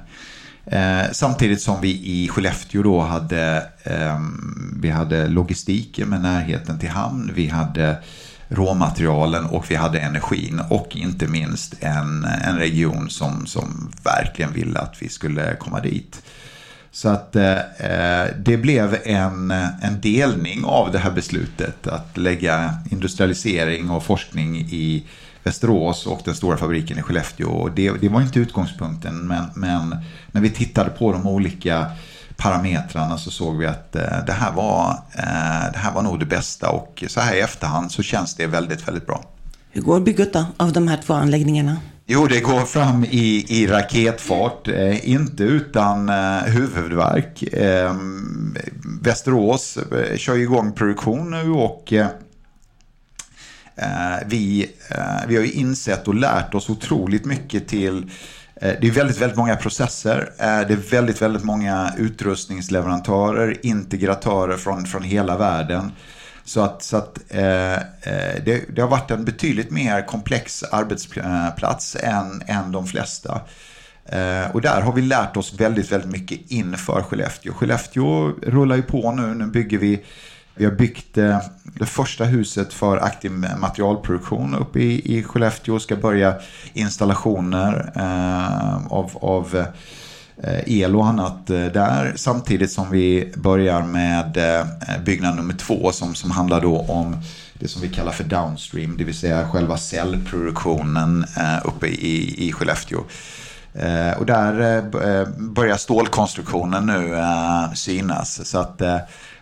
Eh, 0.65 1.11
samtidigt 1.11 1.61
som 1.61 1.81
vi 1.81 1.89
i 1.89 2.27
Skellefteå 2.27 2.83
då 2.83 3.01
hade, 3.01 3.67
eh, 3.83 4.19
vi 4.81 4.89
hade 4.89 5.27
logistiken 5.27 6.09
med 6.09 6.21
närheten 6.21 6.79
till 6.79 6.89
hamn. 6.89 7.31
Vi 7.35 7.47
hade 7.47 7.97
råmaterialen 8.49 9.45
och 9.45 9.71
vi 9.71 9.75
hade 9.75 9.99
energin 9.99 10.61
och 10.69 10.95
inte 10.95 11.27
minst 11.27 11.75
en, 11.79 12.25
en 12.25 12.57
region 12.57 13.09
som, 13.09 13.45
som 13.45 13.91
verkligen 14.03 14.53
ville 14.53 14.79
att 14.79 14.95
vi 14.99 15.09
skulle 15.09 15.55
komma 15.55 15.79
dit. 15.79 16.21
Så 16.91 17.09
att 17.09 17.35
eh, 17.35 17.57
eh, 17.57 18.27
det 18.37 18.57
blev 18.57 18.97
en, 19.03 19.51
en 19.81 20.01
delning 20.01 20.65
av 20.65 20.91
det 20.91 20.99
här 20.99 21.11
beslutet 21.11 21.87
att 21.87 22.17
lägga 22.17 22.73
industrialisering 22.91 23.89
och 23.89 24.03
forskning 24.03 24.57
i 24.57 25.03
Västerås 25.43 26.05
och 26.05 26.21
den 26.25 26.35
stora 26.35 26.57
fabriken 26.57 26.99
i 26.99 27.01
Skellefteå. 27.01 27.49
Och 27.49 27.71
det, 27.71 27.91
det 28.01 28.09
var 28.09 28.21
inte 28.21 28.39
utgångspunkten 28.39 29.27
men, 29.27 29.45
men 29.55 29.95
när 30.31 30.41
vi 30.41 30.49
tittade 30.49 30.89
på 30.89 31.11
de 31.11 31.27
olika 31.27 31.85
parametrarna 32.39 33.17
så 33.17 33.31
såg 33.31 33.57
vi 33.57 33.65
att 33.65 33.95
eh, 33.95 34.25
det, 34.25 34.31
här 34.31 34.51
var, 34.51 34.89
eh, 34.91 35.71
det 35.73 35.79
här 35.79 35.91
var 35.93 36.01
nog 36.01 36.19
det 36.19 36.25
bästa 36.25 36.69
och 36.69 37.03
så 37.07 37.19
här 37.19 37.35
i 37.35 37.39
efterhand 37.39 37.91
så 37.91 38.03
känns 38.03 38.35
det 38.35 38.47
väldigt, 38.47 38.87
väldigt 38.87 39.05
bra. 39.05 39.23
Hur 39.71 39.81
går 39.81 39.99
bygget 39.99 40.33
då 40.33 40.45
av 40.57 40.73
de 40.73 40.87
här 40.87 40.97
två 40.97 41.13
anläggningarna? 41.13 41.77
Jo, 42.05 42.27
det 42.27 42.39
går 42.39 42.65
fram 42.65 43.03
i, 43.03 43.45
i 43.49 43.67
raketfart, 43.67 44.67
eh, 44.67 45.09
inte 45.09 45.43
utan 45.43 46.09
eh, 46.09 46.41
huvudvärk. 46.41 47.43
Eh, 47.43 47.95
Västerås 49.01 49.77
eh, 49.77 50.17
kör 50.17 50.37
igång 50.37 50.71
produktion 50.71 51.31
nu 51.31 51.51
och 51.51 51.93
eh, 51.93 52.07
vi, 54.25 54.71
vi 55.27 55.35
har 55.35 55.43
ju 55.43 55.51
insett 55.51 56.07
och 56.07 56.15
lärt 56.15 56.53
oss 56.53 56.69
otroligt 56.69 57.25
mycket 57.25 57.67
till 57.67 58.03
Eh, 58.03 58.38
Eh, 58.61 58.73
det 58.81 58.87
är 58.87 58.91
väldigt, 58.91 59.21
väldigt 59.21 59.37
många 59.37 59.55
processer. 59.55 60.31
Eh, 60.37 60.67
det 60.67 60.73
är 60.73 60.91
väldigt, 60.91 61.21
väldigt 61.21 61.43
många 61.43 61.93
utrustningsleverantörer, 61.97 63.65
integratörer 63.65 64.57
från, 64.57 64.85
från 64.85 65.03
hela 65.03 65.37
världen. 65.37 65.91
Så 66.43 66.61
att, 66.61 66.83
så 66.83 66.97
att 66.97 67.19
eh, 67.29 67.73
eh, 67.73 68.43
det, 68.45 68.75
det, 68.75 68.81
har 68.81 68.87
varit 68.87 69.11
en 69.11 69.25
betydligt 69.25 69.71
mer 69.71 70.05
komplex 70.07 70.63
arbetsplats 70.63 71.95
än, 71.99 72.41
än 72.47 72.71
de 72.71 72.87
flesta. 72.87 73.41
Eh, 74.05 74.51
och 74.51 74.61
där 74.61 74.81
har 74.81 74.93
vi 74.93 75.01
lärt 75.01 75.37
oss 75.37 75.53
väldigt, 75.53 75.91
väldigt 75.91 76.11
mycket 76.11 76.51
inför 76.51 77.01
Skellefteå. 77.01 77.53
Skellefteå 77.53 78.27
rullar 78.41 78.75
ju 78.75 78.81
på 78.81 79.11
nu. 79.11 79.33
Nu 79.33 79.45
bygger 79.45 79.77
vi 79.77 80.05
vi 80.59 80.65
har 80.65 80.71
byggt 80.71 81.17
eh, 81.17 81.39
det 81.63 81.85
första 81.85 82.23
huset 82.23 82.73
för 82.73 82.97
aktiv 82.97 83.31
materialproduktion 83.57 84.55
uppe 84.55 84.79
i, 84.79 85.17
i 85.17 85.23
Skellefteå. 85.23 85.79
Ska 85.79 85.95
börja 85.95 86.35
installationer 86.73 87.91
eh, 87.95 88.93
av, 88.93 89.11
av 89.21 89.65
eh, 90.43 90.59
el 90.65 90.95
och 90.95 91.07
annat 91.07 91.49
eh, 91.49 91.65
där. 91.65 92.13
Samtidigt 92.15 92.71
som 92.71 92.91
vi 92.91 93.33
börjar 93.35 93.81
med 93.83 94.37
eh, 94.37 94.65
byggnad 95.05 95.35
nummer 95.35 95.53
två 95.53 95.91
som, 95.91 96.15
som 96.15 96.31
handlar 96.31 96.61
då 96.61 96.79
om 96.79 97.17
det 97.53 97.67
som 97.67 97.81
vi 97.81 97.89
kallar 97.89 98.11
för 98.11 98.23
downstream, 98.23 98.97
det 98.97 99.03
vill 99.03 99.17
säga 99.17 99.47
själva 99.47 99.77
cellproduktionen 99.77 101.25
uppe 101.63 101.87
i, 101.87 102.47
i 102.47 102.51
Skellefteå. 102.51 102.99
Och 104.17 104.25
där 104.25 104.81
börjar 105.39 105.77
stålkonstruktionen 105.77 106.85
nu 106.85 107.17
synas. 107.75 108.49
Så 108.49 108.59
att 108.59 108.81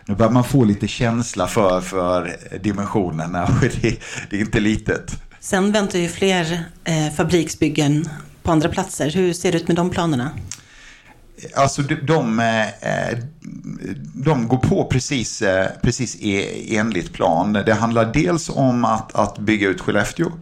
nu 0.08 0.14
börjar 0.14 0.32
man 0.32 0.44
få 0.44 0.64
lite 0.64 0.88
känsla 0.88 1.46
för, 1.46 1.80
för 1.80 2.36
dimensionerna 2.62 3.44
och 3.44 3.60
det, 3.60 4.00
det 4.30 4.36
är 4.36 4.40
inte 4.40 4.60
litet. 4.60 5.16
Sen 5.40 5.72
väntar 5.72 5.98
ju 5.98 6.08
fler 6.08 6.64
eh, 6.84 7.12
fabriksbyggen 7.16 8.08
på 8.42 8.52
andra 8.52 8.68
platser. 8.68 9.10
Hur 9.10 9.32
ser 9.32 9.52
det 9.52 9.58
ut 9.58 9.68
med 9.68 9.76
de 9.76 9.90
planerna? 9.90 10.30
Alltså 11.54 11.82
de, 11.82 11.94
de, 11.94 12.40
eh, 12.40 13.18
de 14.14 14.48
går 14.48 14.56
på 14.56 14.84
precis, 14.84 15.42
eh, 15.42 15.68
precis 15.82 16.16
enligt 16.68 17.12
plan. 17.12 17.52
Det 17.52 17.74
handlar 17.74 18.12
dels 18.12 18.50
om 18.50 18.84
att, 18.84 19.14
att 19.14 19.38
bygga 19.38 19.68
ut 19.68 19.80
Skellefteå. 19.80 20.32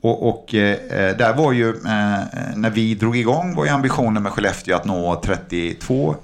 Och, 0.00 0.28
och 0.28 0.54
eh, 0.54 1.16
där 1.16 1.34
var 1.34 1.52
ju, 1.52 1.74
när 2.54 2.70
vi 2.70 2.94
drog 2.94 3.16
igång 3.16 3.54
var 3.54 3.64
ju 3.64 3.70
ambitionen 3.70 4.22
med 4.22 4.32
Skellefteå 4.32 4.76
att 4.76 4.84
nå 4.84 5.20
32 5.24 6.16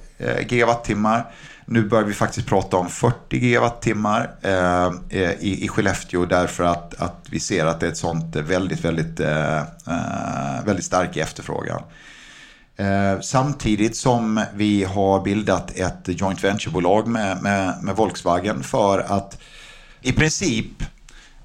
gigawattimmar. 0.49 1.27
Nu 1.73 1.89
börjar 1.89 2.05
vi 2.05 2.15
faktiskt 2.15 2.47
prata 2.47 2.77
om 2.77 2.89
40 2.89 3.37
gigawattimmar 3.37 4.31
eh, 4.43 4.87
eh, 5.09 5.31
i, 5.31 5.65
i 5.65 5.69
Skellefteå 5.69 6.27
därför 6.27 6.65
att, 6.65 6.95
att 7.01 7.27
vi 7.31 7.41
ser 7.41 7.67
att 7.67 7.81
det 7.81 7.87
är 7.87 7.91
ett 7.91 7.97
sånt 7.97 8.37
väldigt, 8.37 8.85
väldigt, 8.85 9.21
eh, 9.21 9.59
eh, 9.59 10.65
väldigt 10.65 10.85
stark 10.85 11.17
efterfrågan. 11.17 11.83
Eh, 12.77 13.21
samtidigt 13.21 13.97
som 13.97 14.45
vi 14.55 14.85
har 14.85 15.23
bildat 15.23 15.71
ett 15.71 16.01
joint 16.05 16.45
venture-bolag 16.45 17.07
med, 17.09 17.43
med, 17.43 17.83
med 17.83 17.97
Volkswagen 17.97 18.63
för 18.63 18.99
att 18.99 19.39
i 20.01 20.13
princip 20.13 20.83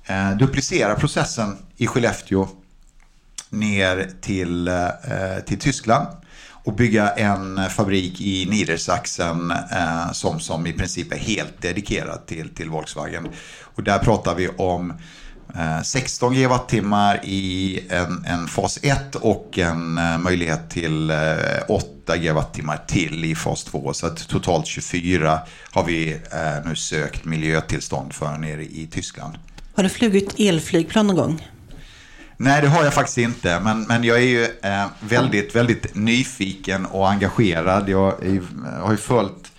eh, 0.05 0.31
duplicera 0.31 0.95
processen 0.95 1.57
i 1.77 1.87
Skellefteå 1.87 2.47
ner 3.49 4.09
till, 4.21 4.67
eh, 4.67 4.85
till 5.45 5.59
Tyskland 5.59 6.07
och 6.65 6.73
bygga 6.73 7.09
en 7.09 7.69
fabrik 7.69 8.21
i 8.21 8.45
Niedersachsen 8.45 9.51
eh, 9.51 10.11
som, 10.11 10.39
som 10.39 10.67
i 10.67 10.73
princip 10.73 11.13
är 11.13 11.17
helt 11.17 11.61
dedikerad 11.61 12.25
till, 12.25 12.49
till 12.49 12.69
Volkswagen. 12.69 13.27
Och 13.61 13.83
där 13.83 13.99
pratar 13.99 14.35
vi 14.35 14.47
om 14.47 14.93
eh, 15.55 15.81
16 15.81 16.33
gigawattimmar 16.33 17.19
i 17.23 17.79
en, 17.89 18.25
en 18.25 18.47
fas 18.47 18.79
1 18.81 19.15
och 19.15 19.57
en 19.57 19.97
eh, 19.97 20.17
möjlighet 20.17 20.69
till 20.69 21.09
eh, 21.09 21.17
8 21.67 21.85
GWh 22.05 22.21
gigawattimmar 22.21 22.77
till 22.87 23.25
i 23.25 23.35
fas 23.35 23.63
2. 23.63 23.93
Så 23.93 24.07
att 24.07 24.27
totalt 24.27 24.67
24 24.67 25.39
har 25.71 25.83
vi 25.83 26.11
eh, 26.11 26.65
nu 26.65 26.75
sökt 26.75 27.25
miljötillstånd 27.25 28.13
för 28.13 28.37
nere 28.37 28.63
i 28.63 28.87
Tyskland. 28.91 29.37
Har 29.75 29.83
du 29.83 29.89
flugit 29.89 30.39
elflygplan 30.39 31.07
någon 31.07 31.15
gång? 31.15 31.47
Nej, 32.37 32.61
det 32.61 32.67
har 32.67 32.83
jag 32.83 32.93
faktiskt 32.93 33.17
inte. 33.17 33.59
Men, 33.59 33.81
men 33.81 34.03
jag 34.03 34.17
är 34.17 34.27
ju 34.27 34.43
eh, 34.43 34.85
väldigt, 34.99 35.55
väldigt 35.55 35.95
nyfiken 35.95 36.85
och 36.85 37.09
engagerad. 37.09 37.89
Jag 37.89 38.23
är, 38.23 38.35
eh, 38.35 38.83
har 38.83 38.91
ju 38.91 38.97
följt 38.97 39.51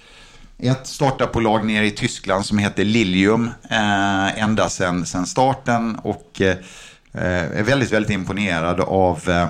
ett 0.58 0.86
startupbolag 0.86 1.66
nere 1.66 1.86
i 1.86 1.90
Tyskland 1.90 2.46
som 2.46 2.58
heter 2.58 2.84
Lilium 2.84 3.50
eh, 3.70 4.42
ända 4.42 4.68
sedan, 4.68 5.06
starten. 5.26 5.96
Och 5.96 6.40
eh, 6.40 6.56
är 7.12 7.62
väldigt, 7.62 7.92
väldigt 7.92 8.10
imponerad 8.10 8.80
av 8.80 9.28
eh, 9.28 9.48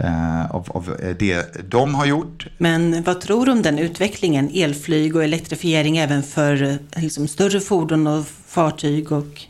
eh, 0.00 0.50
av, 0.50 0.70
av, 0.70 0.96
det 1.18 1.68
de 1.68 1.94
har 1.94 2.06
gjort. 2.06 2.46
Men 2.58 3.02
vad 3.02 3.20
tror 3.20 3.46
du 3.46 3.52
om 3.52 3.62
den 3.62 3.78
utvecklingen? 3.78 4.50
Elflyg 4.54 5.16
och 5.16 5.24
elektrifiering 5.24 5.98
även 5.98 6.22
för 6.22 6.62
eh, 6.62 7.02
liksom, 7.02 7.28
större 7.28 7.60
fordon 7.60 8.06
och 8.06 8.26
fartyg 8.46 9.12
och 9.12 9.42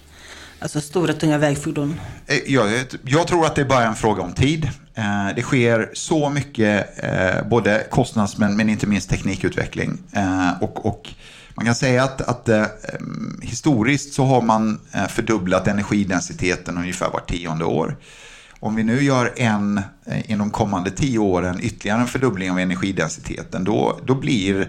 Alltså 0.60 0.80
stora 0.80 1.12
tunga 1.12 1.38
vägfordon? 1.38 2.00
Eh, 2.26 2.38
jag, 2.46 2.84
jag 3.04 3.26
tror 3.26 3.46
att 3.46 3.54
det 3.54 3.60
är 3.60 3.66
bara 3.66 3.84
en 3.84 3.94
fråga 3.94 4.22
om 4.22 4.32
tid. 4.32 4.70
Eh, 4.94 5.28
det 5.36 5.42
sker 5.42 5.90
så 5.92 6.30
mycket, 6.30 7.04
eh, 7.04 7.48
både 7.48 7.86
kostnads 7.90 8.38
men, 8.38 8.56
men 8.56 8.68
inte 8.68 8.86
minst 8.86 9.10
teknikutveckling. 9.10 9.98
Och, 10.60 10.86
och 10.86 11.08
man 11.54 11.66
kan 11.66 11.74
säga 11.74 12.04
att, 12.04 12.20
att 12.20 12.48
historiskt 13.42 14.14
så 14.14 14.24
har 14.24 14.42
man 14.42 14.80
fördubblat 15.08 15.68
energidensiteten 15.68 16.78
ungefär 16.78 17.10
var 17.10 17.20
tionde 17.20 17.64
år. 17.64 17.96
Om 18.60 18.74
vi 18.74 18.82
nu 18.82 19.02
gör 19.02 19.32
en, 19.36 19.80
inom 20.26 20.50
kommande 20.50 20.90
tio 20.90 21.18
åren, 21.18 21.58
ytterligare 21.62 22.00
en 22.00 22.06
fördubbling 22.06 22.50
av 22.50 22.58
energidensiteten, 22.58 23.64
då, 23.64 23.98
då 24.04 24.14
blir 24.14 24.68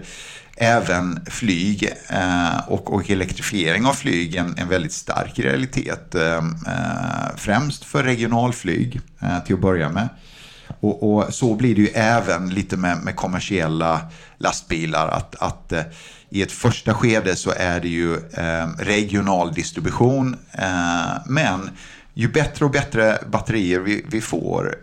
även 0.60 1.20
flyg 1.26 1.92
eh, 2.08 2.68
och, 2.68 2.94
och 2.94 3.10
elektrifiering 3.10 3.86
av 3.86 3.92
flyg 3.92 4.34
en, 4.34 4.54
en 4.58 4.68
väldigt 4.68 4.92
stark 4.92 5.38
realitet. 5.38 6.14
Eh, 6.14 6.36
eh, 6.36 7.36
främst 7.36 7.84
för 7.84 8.02
regionalflyg 8.02 9.00
till 9.46 9.54
att 9.54 9.60
börja 9.60 9.88
med. 9.88 10.08
Och, 10.80 11.14
och, 11.14 11.34
så 11.34 11.54
blir 11.54 11.74
det 11.74 11.80
ju 11.80 11.88
även 11.88 12.50
lite 12.50 12.76
med, 12.76 12.98
med 12.98 13.16
kommersiella 13.16 14.00
lastbilar. 14.38 15.08
Att, 15.08 15.36
att 15.42 15.72
eh, 15.72 15.82
i 16.28 16.42
ett 16.42 16.52
första 16.52 16.94
skede 16.94 17.36
så 17.36 17.52
är 17.56 17.80
det 17.80 17.88
ju 17.88 18.14
eh, 18.14 18.68
regional 18.78 19.52
distribution. 19.52 20.36
Eh, 20.52 21.12
men 21.26 21.70
ju 22.14 22.28
bättre 22.28 22.64
och 22.64 22.70
bättre 22.70 23.18
batterier 23.26 23.80
vi, 23.80 24.04
vi 24.08 24.20
får, 24.20 24.76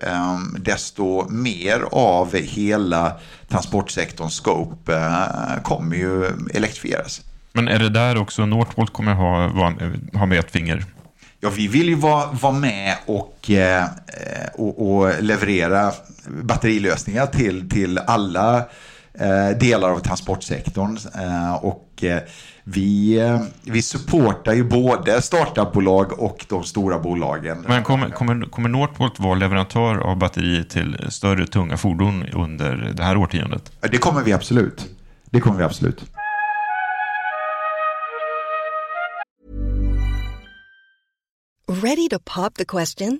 desto 0.59 1.29
mer 1.29 1.83
av 1.91 2.35
hela 2.35 3.19
transportsektorns 3.49 4.33
scope 4.33 4.93
uh, 4.93 5.61
kommer 5.63 5.95
ju 5.95 6.25
elektrifieras. 6.53 7.21
Men 7.53 7.67
är 7.67 7.79
det 7.79 7.89
där 7.89 8.17
också 8.17 8.45
Northvolt 8.45 8.93
kommer 8.93 9.13
ha, 9.13 9.47
ha 10.13 10.25
med 10.25 10.39
ett 10.39 10.51
finger? 10.51 10.85
Ja, 11.39 11.49
vi 11.49 11.67
vill 11.67 11.89
ju 11.89 11.95
vara, 11.95 12.25
vara 12.31 12.53
med 12.53 12.95
och, 13.05 13.49
eh, 13.49 13.85
och, 14.53 14.97
och, 14.97 15.23
leverera 15.23 15.91
batterilösningar 16.27 17.25
till, 17.25 17.69
till 17.69 17.97
alla 17.97 18.57
eh, 18.57 18.63
delar 19.59 19.89
av 19.89 19.99
transportsektorn. 19.99 20.97
Eh, 21.15 21.55
och 21.55 22.03
eh, 22.03 22.19
vi, 22.63 23.19
eh, 23.19 23.41
vi 23.63 23.81
supportar 23.81 24.53
ju 24.53 24.63
både 24.63 25.21
startupbolag 25.21 26.19
och 26.19 26.45
de 26.49 26.63
stora 26.63 26.99
bolagen. 26.99 27.65
Men 27.67 27.83
kommer, 27.83 28.09
kommer, 28.09 28.45
kommer 28.45 28.69
Northvolt 28.69 29.19
vara 29.19 29.35
leverantör 29.35 29.97
av 29.97 30.17
batteri 30.17 30.63
till 30.63 30.97
större 31.09 31.47
tunga 31.47 31.77
fordon 31.77 32.25
under 32.33 32.93
det 32.95 33.03
här 33.03 33.17
årtiondet? 33.17 33.71
Det 33.81 33.97
kommer 33.97 34.23
vi 34.23 34.33
absolut. 34.33 34.85
Det 35.25 35.39
kommer 35.39 35.57
vi 35.57 35.63
absolut. 35.63 36.05
Ready 41.69 42.09
to 42.09 42.19
pop 42.19 42.53
the 42.53 42.65
question? 42.65 43.19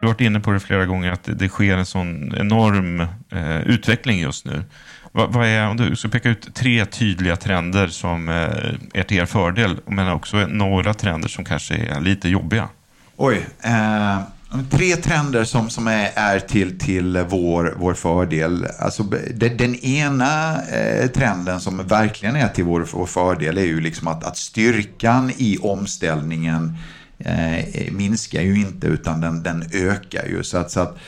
Du 0.00 0.06
har 0.06 0.12
varit 0.14 0.20
inne 0.20 0.40
på 0.40 0.50
det 0.50 0.60
flera 0.60 0.86
gånger 0.86 1.12
att 1.12 1.28
det 1.38 1.48
sker 1.48 1.76
en 1.76 1.86
sån 1.86 2.34
enorm 2.36 3.00
eh, 3.30 3.60
utveckling 3.60 4.20
just 4.20 4.44
nu. 4.44 4.64
Vad, 5.12 5.32
vad, 5.32 5.46
är, 5.46 5.68
om 5.68 5.76
du 5.76 5.96
ska 5.96 6.08
peka 6.08 6.28
ut 6.28 6.54
tre 6.54 6.86
tydliga 6.86 7.36
trender 7.36 7.88
som 7.88 8.28
eh, 8.28 8.34
är 9.00 9.02
till 9.02 9.18
er 9.18 9.26
fördel, 9.26 9.76
men 9.86 10.12
också 10.12 10.36
några 10.36 10.94
trender 10.94 11.28
som 11.28 11.44
kanske 11.44 11.74
är 11.74 12.00
lite 12.00 12.28
jobbiga? 12.28 12.68
Oj. 13.16 13.46
Eh, 13.62 14.20
tre 14.70 14.96
trender 14.96 15.44
som, 15.44 15.70
som 15.70 15.86
är, 15.86 16.10
är 16.14 16.38
till, 16.38 16.78
till 16.78 17.24
vår, 17.28 17.74
vår 17.78 17.94
fördel. 17.94 18.66
Alltså, 18.78 19.02
den, 19.34 19.56
den 19.56 19.74
ena 19.74 20.62
eh, 20.62 21.06
trenden 21.06 21.60
som 21.60 21.86
verkligen 21.86 22.36
är 22.36 22.48
till 22.48 22.64
vår, 22.64 22.86
vår 22.92 23.06
fördel 23.06 23.58
är 23.58 23.64
ju 23.64 23.80
liksom 23.80 24.08
att, 24.08 24.24
att 24.24 24.36
styrkan 24.36 25.32
i 25.36 25.58
omställningen 25.58 26.76
eh, 27.20 27.92
minskar 27.92 28.42
ju 28.42 28.60
inte 28.60 28.86
utan 28.86 29.20
den, 29.20 29.42
den 29.42 29.64
ökar 29.72 30.26
ju. 30.26 30.42
Så 30.42 30.58
att, 30.58 30.70
så 30.70 30.80
att 30.80 30.98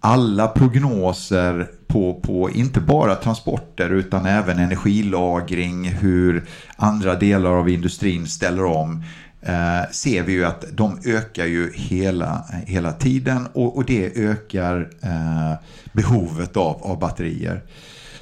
alla 0.00 0.48
prognoser 0.48 1.70
på, 1.86 2.14
på 2.14 2.50
inte 2.50 2.80
bara 2.80 3.14
transporter 3.14 3.90
utan 3.90 4.26
även 4.26 4.58
energilagring, 4.58 5.88
hur 5.88 6.44
andra 6.76 7.14
delar 7.14 7.50
av 7.50 7.68
industrin 7.68 8.26
ställer 8.26 8.64
om 8.64 9.04
eh, 9.40 9.90
ser 9.90 10.22
vi 10.22 10.32
ju 10.32 10.44
att 10.44 10.64
de 10.72 10.98
ökar 11.04 11.46
ju 11.46 11.72
hela, 11.74 12.44
hela 12.66 12.92
tiden 12.92 13.48
och, 13.52 13.76
och 13.76 13.84
det 13.84 14.16
ökar 14.16 14.90
eh, 15.02 15.54
behovet 15.92 16.56
av, 16.56 16.82
av 16.82 16.98
batterier. 16.98 17.62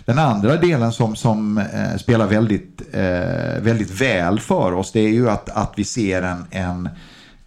Den 0.05 0.19
andra 0.19 0.57
delen 0.57 0.93
som, 0.93 1.17
som 1.17 1.59
eh, 1.59 1.97
spelar 1.99 2.27
väldigt, 2.27 2.83
eh, 2.93 3.63
väldigt 3.63 4.01
väl 4.01 4.41
för 4.41 4.73
oss 4.73 4.93
det 4.93 5.01
är 5.01 5.13
ju 5.13 5.31
att, 5.31 5.49
att 5.49 5.73
vi 5.77 5.85
ser 5.85 6.23
en, 6.23 6.45
en 6.51 6.89
Eh, 6.89 6.93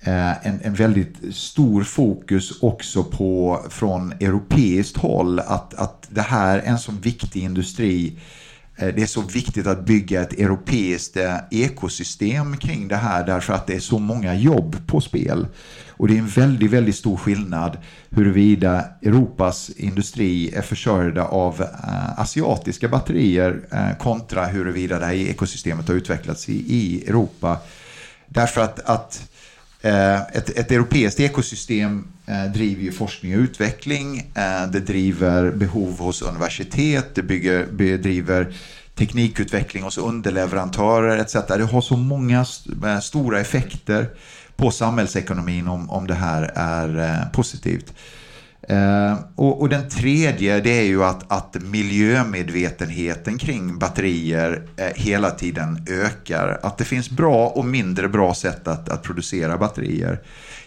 Eh, 0.04 0.48
en, 0.48 0.60
en 0.62 0.74
väldigt 0.74 1.36
stor 1.36 1.84
fokus 1.84 2.62
också 2.62 3.04
på 3.04 3.60
från 3.70 4.12
europeiskt 4.12 4.98
håll 4.98 5.40
att, 5.40 5.74
att 5.74 6.08
det 6.10 6.22
här 6.22 6.60
är 6.60 6.62
en 6.64 6.80
så 6.80 6.92
viktig 6.92 7.44
industri. 7.44 8.20
Eh, 8.76 8.88
det 8.88 9.02
är 9.02 9.06
så 9.06 9.22
viktigt 9.22 9.68
att 9.68 9.86
bygga 9.86 10.22
ett 10.22 10.34
europeiskt 10.34 11.18
eh, 11.18 11.36
ekosystem 11.52 12.58
kring 12.58 12.88
det 12.88 12.96
här 12.96 13.26
därför 13.26 13.54
att 13.54 13.68
det 13.68 13.74
är 13.74 13.80
så 13.80 14.00
många 14.00 14.36
jobb 14.36 14.88
på 14.88 15.02
spel. 15.02 15.48
Och 15.90 16.08
det 16.08 16.14
är 16.14 16.20
en 16.20 16.28
väldigt, 16.28 16.72
väldigt 16.72 16.96
stor 16.96 17.18
skillnad 17.18 17.78
huruvida 18.10 18.86
Europas 19.02 19.70
industri 19.70 20.54
är 20.54 20.62
försörjda 20.62 21.26
av 21.26 21.66
asiatiska 22.18 22.88
batterier 22.88 23.62
kontra 24.00 24.46
huruvida 24.46 25.00
det 25.00 25.06
här 25.06 25.14
ekosystemet 25.14 25.88
har 25.88 25.96
utvecklats 25.96 26.50
i, 26.50 26.54
i 26.54 27.04
Europa. 27.08 27.58
Därför 28.28 28.62
att, 28.62 28.80
att 28.80 29.31
Eh, 29.82 30.22
ett, 30.22 30.50
ett 30.50 30.72
europeiskt 30.72 31.20
ekosystem 31.20 32.08
eh, 32.26 32.52
driver 32.52 32.84
ju 32.84 32.91
forskning 32.91 33.36
och 33.36 33.41
utveckling. 33.41 34.17
Eh, 34.17 34.67
det 34.72 34.80
driver 34.80 35.52
behov 35.52 36.00
hos 36.00 36.22
universitet. 36.22 37.15
Det 37.15 37.24
bygger, 37.24 37.65
bedriver 37.72 38.54
teknikutveckling 38.96 39.84
hos 39.84 39.98
underleverantörer 39.98 41.17
etc. 41.17 41.34
Det 41.34 41.63
har 41.63 41.82
så 41.82 41.98
många 41.98 42.46
eh, 42.86 43.00
stora 43.00 43.39
effekter 43.39 44.10
på 44.56 44.72
samhällsekonomin 44.72 45.67
om, 45.67 45.89
om 45.89 46.08
det 46.08 46.13
här 46.13 46.52
är 46.56 47.00
eh, 47.00 47.32
positivt. 47.32 47.94
Eh, 48.67 49.19
och, 49.36 49.62
och, 49.62 49.69
den 49.69 49.89
tredje 49.89 50.60
det 50.60 50.80
är 50.80 50.86
ju 50.86 51.04
att, 51.04 51.32
att 51.32 51.56
miljömedvetenheten 51.62 53.38
kring 53.38 53.80
batterier 53.80 54.63
eh, 54.78 54.86
hela 54.95 55.32
tiden 55.32 55.86
ökar. 55.89 56.60
Att 56.63 56.78
det 56.78 56.84
finns 56.84 57.10
bra 57.10 57.47
och 57.47 57.65
mindre 57.65 58.10
bra 58.10 58.34
sätt 58.34 58.67
att, 58.67 58.89
att 58.89 59.04
producera 59.04 59.58
batterier. 59.58 60.19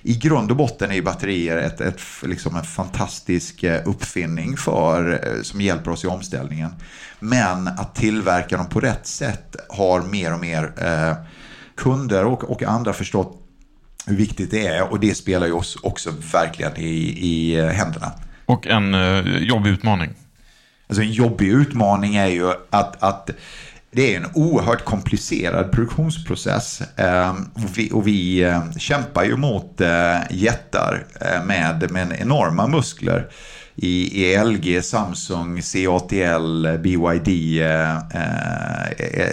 I 0.02 0.14
grund 0.14 0.50
och 0.50 0.56
botten 0.56 0.92
är 0.92 1.02
batterier 1.02 1.56
ett, 1.56 1.80
ett, 1.80 2.00
liksom 2.22 2.56
en 2.56 2.64
fantastisk 2.64 3.62
eh, 3.62 3.80
uppfinning 3.84 4.56
för, 4.56 5.12
eh, 5.12 5.42
som 5.42 5.60
hjälper 5.60 5.90
oss 5.90 6.04
i 6.04 6.06
omställningen. 6.06 6.70
Men 7.20 7.68
att 7.68 7.94
tillverka 7.94 8.56
dem 8.56 8.66
på 8.66 8.80
rätt 8.80 9.06
sätt 9.06 9.56
har 9.68 10.02
mer 10.02 10.34
och 10.34 10.40
mer 10.40 10.72
eh, 10.76 11.16
kunder 11.76 12.24
och, 12.24 12.44
och 12.44 12.62
andra 12.62 12.92
förstått 12.92 13.43
hur 14.06 14.16
viktigt 14.16 14.50
det 14.50 14.66
är 14.66 14.92
och 14.92 15.00
det 15.00 15.14
spelar 15.14 15.46
ju 15.46 15.52
oss 15.52 15.76
också 15.82 16.10
verkligen 16.32 16.76
i, 16.76 17.18
i 17.20 17.58
eh, 17.58 17.66
händerna. 17.66 18.12
Och 18.46 18.66
en 18.66 18.94
eh, 18.94 19.38
jobbig 19.42 19.70
utmaning? 19.70 20.10
Alltså 20.86 21.02
en 21.02 21.12
jobbig 21.12 21.48
utmaning 21.48 22.16
är 22.16 22.26
ju 22.26 22.52
att, 22.70 23.02
att 23.02 23.30
det 23.94 24.14
är 24.14 24.20
en 24.20 24.30
oerhört 24.34 24.84
komplicerad 24.84 25.72
produktionsprocess 25.72 26.80
eh, 26.96 27.30
och, 27.54 27.78
vi, 27.78 27.90
och 27.92 28.06
vi 28.06 28.42
eh, 28.42 28.70
kämpar 28.78 29.24
ju 29.24 29.36
mot 29.36 29.80
eh, 29.80 30.18
jättar 30.30 31.06
med, 31.46 31.90
med 31.90 32.16
enorma 32.20 32.66
muskler 32.66 33.28
i, 33.74 34.24
i 34.24 34.44
LG, 34.44 34.82
Samsung, 34.82 35.62
CATL, 35.62 36.78
BYD 36.78 37.62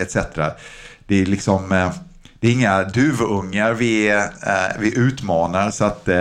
etc. 0.02 0.18
Det 1.08 1.22
är 1.22 1.26
liksom 1.26 1.92
det 2.42 2.48
är 2.48 2.52
inga 2.52 2.84
duvungar 2.84 3.74
vi, 3.74 4.10
eh, 4.10 4.80
vi 4.80 4.98
utmanar 4.98 5.72
så 5.72 5.86
att 5.86 6.08
eh, 6.08 6.16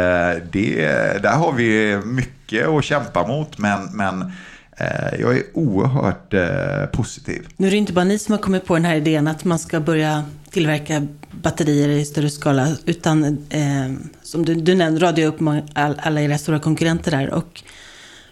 det, 0.53 0.77
där 1.23 1.37
har 1.37 1.53
vi 1.53 2.01
mycket 2.05 2.69
att 2.69 2.85
kämpa 2.85 3.27
mot 3.27 3.59
men, 3.59 3.85
men 3.93 4.33
eh, 4.77 5.21
jag 5.21 5.37
är 5.37 5.43
oerhört 5.55 6.35
eh, 6.35 6.87
positiv. 6.93 7.49
Nu 7.57 7.67
är 7.67 7.71
det 7.71 7.77
inte 7.77 7.93
bara 7.93 8.05
ni 8.05 8.19
som 8.19 8.33
har 8.33 8.39
kommit 8.39 8.65
på 8.65 8.75
den 8.75 8.85
här 8.85 8.95
idén 8.95 9.29
att 9.29 9.45
man 9.45 9.59
ska 9.59 9.81
börja 9.81 10.25
tillverka 10.51 11.07
batterier 11.31 11.89
i 11.89 12.05
större 12.05 12.31
skala 12.31 12.69
utan 12.85 13.25
eh, 13.51 13.93
som 14.23 14.45
du, 14.45 14.55
du 14.55 14.75
nämnde 14.75 15.01
radade 15.01 15.27
upp 15.27 15.39
alla 15.75 16.21
era 16.21 16.39
stora 16.39 16.59
konkurrenter 16.59 17.11
där 17.11 17.31
och 17.31 17.63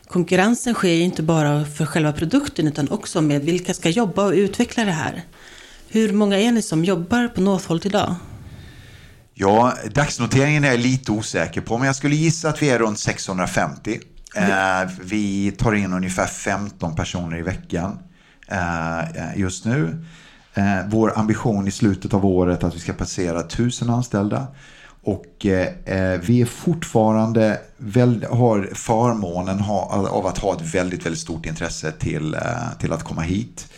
konkurrensen 0.08 0.74
sker 0.74 0.92
ju 0.92 1.02
inte 1.02 1.22
bara 1.22 1.64
för 1.64 1.86
själva 1.86 2.12
produkten 2.12 2.68
utan 2.68 2.88
också 2.90 3.20
med 3.20 3.42
vilka 3.42 3.74
ska 3.74 3.88
jobba 3.88 4.24
och 4.24 4.32
utveckla 4.32 4.84
det 4.84 4.90
här. 4.90 5.24
Hur 5.90 6.12
många 6.12 6.38
är 6.38 6.52
ni 6.52 6.62
som 6.62 6.84
jobbar 6.84 7.28
på 7.28 7.40
Northvolt 7.40 7.86
idag? 7.86 8.14
Ja, 9.34 9.74
dagsnoteringen 9.94 10.64
är 10.64 10.68
jag 10.68 10.80
lite 10.80 11.12
osäker 11.12 11.60
på, 11.60 11.78
men 11.78 11.86
jag 11.86 11.96
skulle 11.96 12.16
gissa 12.16 12.48
att 12.48 12.62
vi 12.62 12.70
är 12.70 12.78
runt 12.78 12.98
650. 12.98 14.00
Mm. 14.36 14.50
Eh, 14.82 14.90
vi 15.02 15.50
tar 15.50 15.72
in 15.72 15.92
ungefär 15.92 16.26
15 16.26 16.96
personer 16.96 17.38
i 17.38 17.42
veckan 17.42 17.98
eh, 18.48 19.36
just 19.36 19.64
nu. 19.64 20.04
Eh, 20.54 20.78
vår 20.88 21.18
ambition 21.18 21.68
i 21.68 21.70
slutet 21.70 22.14
av 22.14 22.26
året 22.26 22.62
är 22.62 22.66
att 22.66 22.74
vi 22.74 22.80
ska 22.80 22.92
passera 22.92 23.40
1000 23.40 23.90
anställda. 23.90 24.46
Och 25.02 25.46
eh, 25.46 26.20
vi 26.20 26.40
är 26.40 26.46
fortfarande, 26.46 27.60
väl, 27.76 28.26
har 28.30 28.70
förmånen 28.74 29.60
ha, 29.60 30.08
av 30.10 30.26
att 30.26 30.38
ha 30.38 30.54
ett 30.54 30.74
väldigt, 30.74 31.06
väldigt 31.06 31.20
stort 31.20 31.46
intresse 31.46 31.92
till, 31.92 32.34
eh, 32.34 32.40
till 32.80 32.92
att 32.92 33.04
komma 33.04 33.22
hit. 33.22 33.68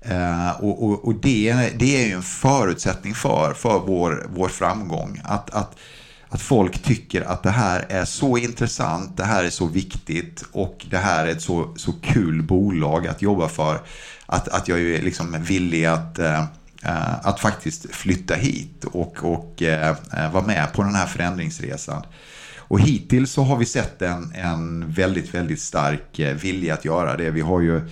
Eh, 0.00 0.50
och, 0.50 0.84
och, 0.84 1.04
och 1.04 1.14
det, 1.14 1.72
det, 1.78 2.02
är 2.02 2.06
ju 2.06 2.12
en 2.12 2.22
förutsättning 2.22 3.14
för, 3.14 3.54
för 3.54 3.78
vår, 3.78 4.26
vår 4.34 4.48
framgång. 4.48 5.20
Att, 5.24 5.50
att, 5.50 5.76
att 6.28 6.42
folk 6.42 6.82
tycker 6.82 7.22
att 7.22 7.42
det 7.42 7.50
här 7.50 7.86
är 7.88 8.04
så 8.04 8.38
intressant, 8.38 9.16
det 9.16 9.24
här 9.24 9.44
är 9.44 9.50
så 9.50 9.66
viktigt 9.66 10.44
och 10.52 10.86
det 10.90 10.98
här 10.98 11.26
är 11.26 11.30
ett 11.30 11.42
så, 11.42 11.74
så 11.76 11.92
kul 11.92 12.42
bolag 12.42 13.06
att 13.06 13.22
jobba 13.22 13.48
för. 13.48 13.80
Att, 14.26 14.48
att 14.48 14.68
jag 14.68 14.78
liksom 14.78 14.94
är 14.94 15.02
liksom 15.02 15.42
villig 15.42 15.84
att, 15.84 16.18
eh, 16.18 16.40
eh, 16.84 17.26
att 17.26 17.40
faktiskt 17.40 17.94
flytta 17.94 18.34
hit 18.34 18.84
och, 18.84 19.24
och 19.24 19.62
eh, 19.62 19.96
eh, 20.12 20.32
vara 20.32 20.46
med 20.46 20.72
på 20.72 20.82
den 20.82 20.94
här 20.94 21.06
förändringsresan. 21.06 22.02
Och 22.56 22.80
hittills 22.80 23.32
så 23.32 23.42
har 23.42 23.56
vi 23.56 23.66
sett 23.66 24.02
en, 24.02 24.32
en 24.34 24.92
väldigt, 24.92 25.34
väldigt 25.34 25.60
stark 25.60 26.18
eh, 26.18 26.34
vilja 26.34 26.74
att 26.74 26.84
göra 26.84 27.16
det. 27.16 27.30
Vi 27.30 27.40
har 27.40 27.60
ju 27.60 27.88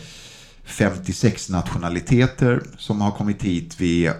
56 0.66 1.50
nationaliteter 1.50 2.62
som 2.79 3.00
har 3.00 3.11
kommit 3.11 3.42
hit. 3.42 3.81
Vi, 3.81 4.07
eh, 4.07 4.12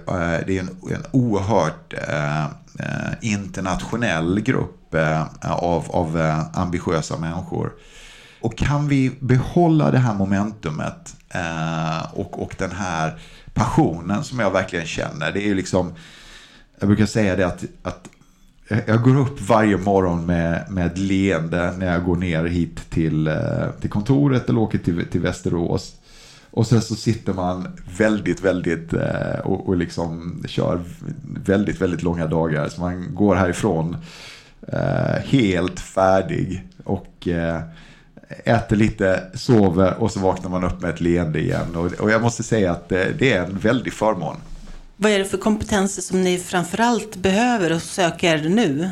det 0.47 0.59
är 0.59 0.61
en, 0.61 0.69
en 0.91 1.05
oerhört 1.11 1.95
eh, 2.09 2.45
eh 2.45 3.13
internationell 3.21 4.41
grupp 4.41 4.95
eh, 4.95 5.23
av, 5.41 5.91
av 5.91 6.21
eh, 6.21 6.59
ambitiösa 6.59 7.19
människor. 7.19 7.73
Och 8.41 8.59
kan 8.59 8.89
vi 8.89 9.11
behålla 9.21 9.91
det 9.91 9.99
här 9.99 10.15
momentumet 10.15 11.17
och, 12.13 12.43
och 12.43 12.55
den 12.59 12.71
här 12.71 13.19
passionen 13.55 14.25
som 14.25 14.39
jag 14.39 14.51
verkligen 14.51 14.87
känner. 14.87 15.33
Det 15.33 15.49
är 15.49 15.55
liksom, 15.55 15.95
jag 16.79 16.89
brukar 16.89 17.07
säga 17.07 17.37
det 17.37 17.47
att, 17.47 17.65
att 17.83 18.09
jag 18.87 19.03
går 19.03 19.17
upp 19.17 19.41
varje 19.41 19.77
morgon 19.77 20.27
med, 20.27 20.65
med 20.71 20.87
ett 20.87 20.99
leende 20.99 21.75
när 21.79 21.93
jag 21.93 22.05
går 22.05 22.17
ner 22.17 22.45
hit 22.45 22.91
till, 22.91 23.31
till 23.81 23.91
kontoret 23.91 24.49
eller 24.49 24.61
åker 24.61 24.79
till, 24.79 25.07
till 25.11 25.21
Västerås. 25.21 25.95
Och 26.57 26.67
sen 26.67 26.83
så 26.83 26.95
sitter 26.95 27.33
man 27.33 27.69
väldigt, 27.99 28.41
väldigt 28.41 28.93
eh, 28.93 29.39
och, 29.45 29.69
och 29.69 29.77
liksom 29.77 30.43
kör 30.49 30.81
väldigt, 31.45 31.81
väldigt 31.81 32.03
långa 32.03 32.27
dagar. 32.27 32.69
Så 32.69 32.81
man 32.81 33.15
går 33.15 33.35
härifrån 33.35 33.97
eh, 34.73 35.23
helt 35.25 35.81
färdig 35.81 36.65
och 36.85 37.29
eh, 37.29 37.61
äter 38.45 38.77
lite, 38.77 39.23
sover 39.35 39.95
och 39.99 40.11
så 40.11 40.21
vaknar 40.21 40.51
man 40.51 40.65
upp 40.65 40.81
med 40.81 40.91
ett 40.91 41.01
leende 41.01 41.41
igen. 41.41 41.77
Och, 41.77 41.93
och 41.93 42.11
jag 42.11 42.23
måste 42.23 42.43
säga 42.43 42.73
att 42.73 42.89
det, 42.89 43.13
det 43.19 43.33
är 43.33 43.45
en 43.45 43.59
väldig 43.59 43.93
förmån. 43.93 44.37
Vad 44.97 45.13
är 45.13 45.19
det 45.19 45.25
för 45.25 45.39
kompetenser 45.39 46.03
som 46.03 46.23
ni 46.23 46.39
framförallt 46.39 47.17
behöver 47.17 47.73
och 47.73 47.83
söker 47.83 48.49
nu? 48.49 48.91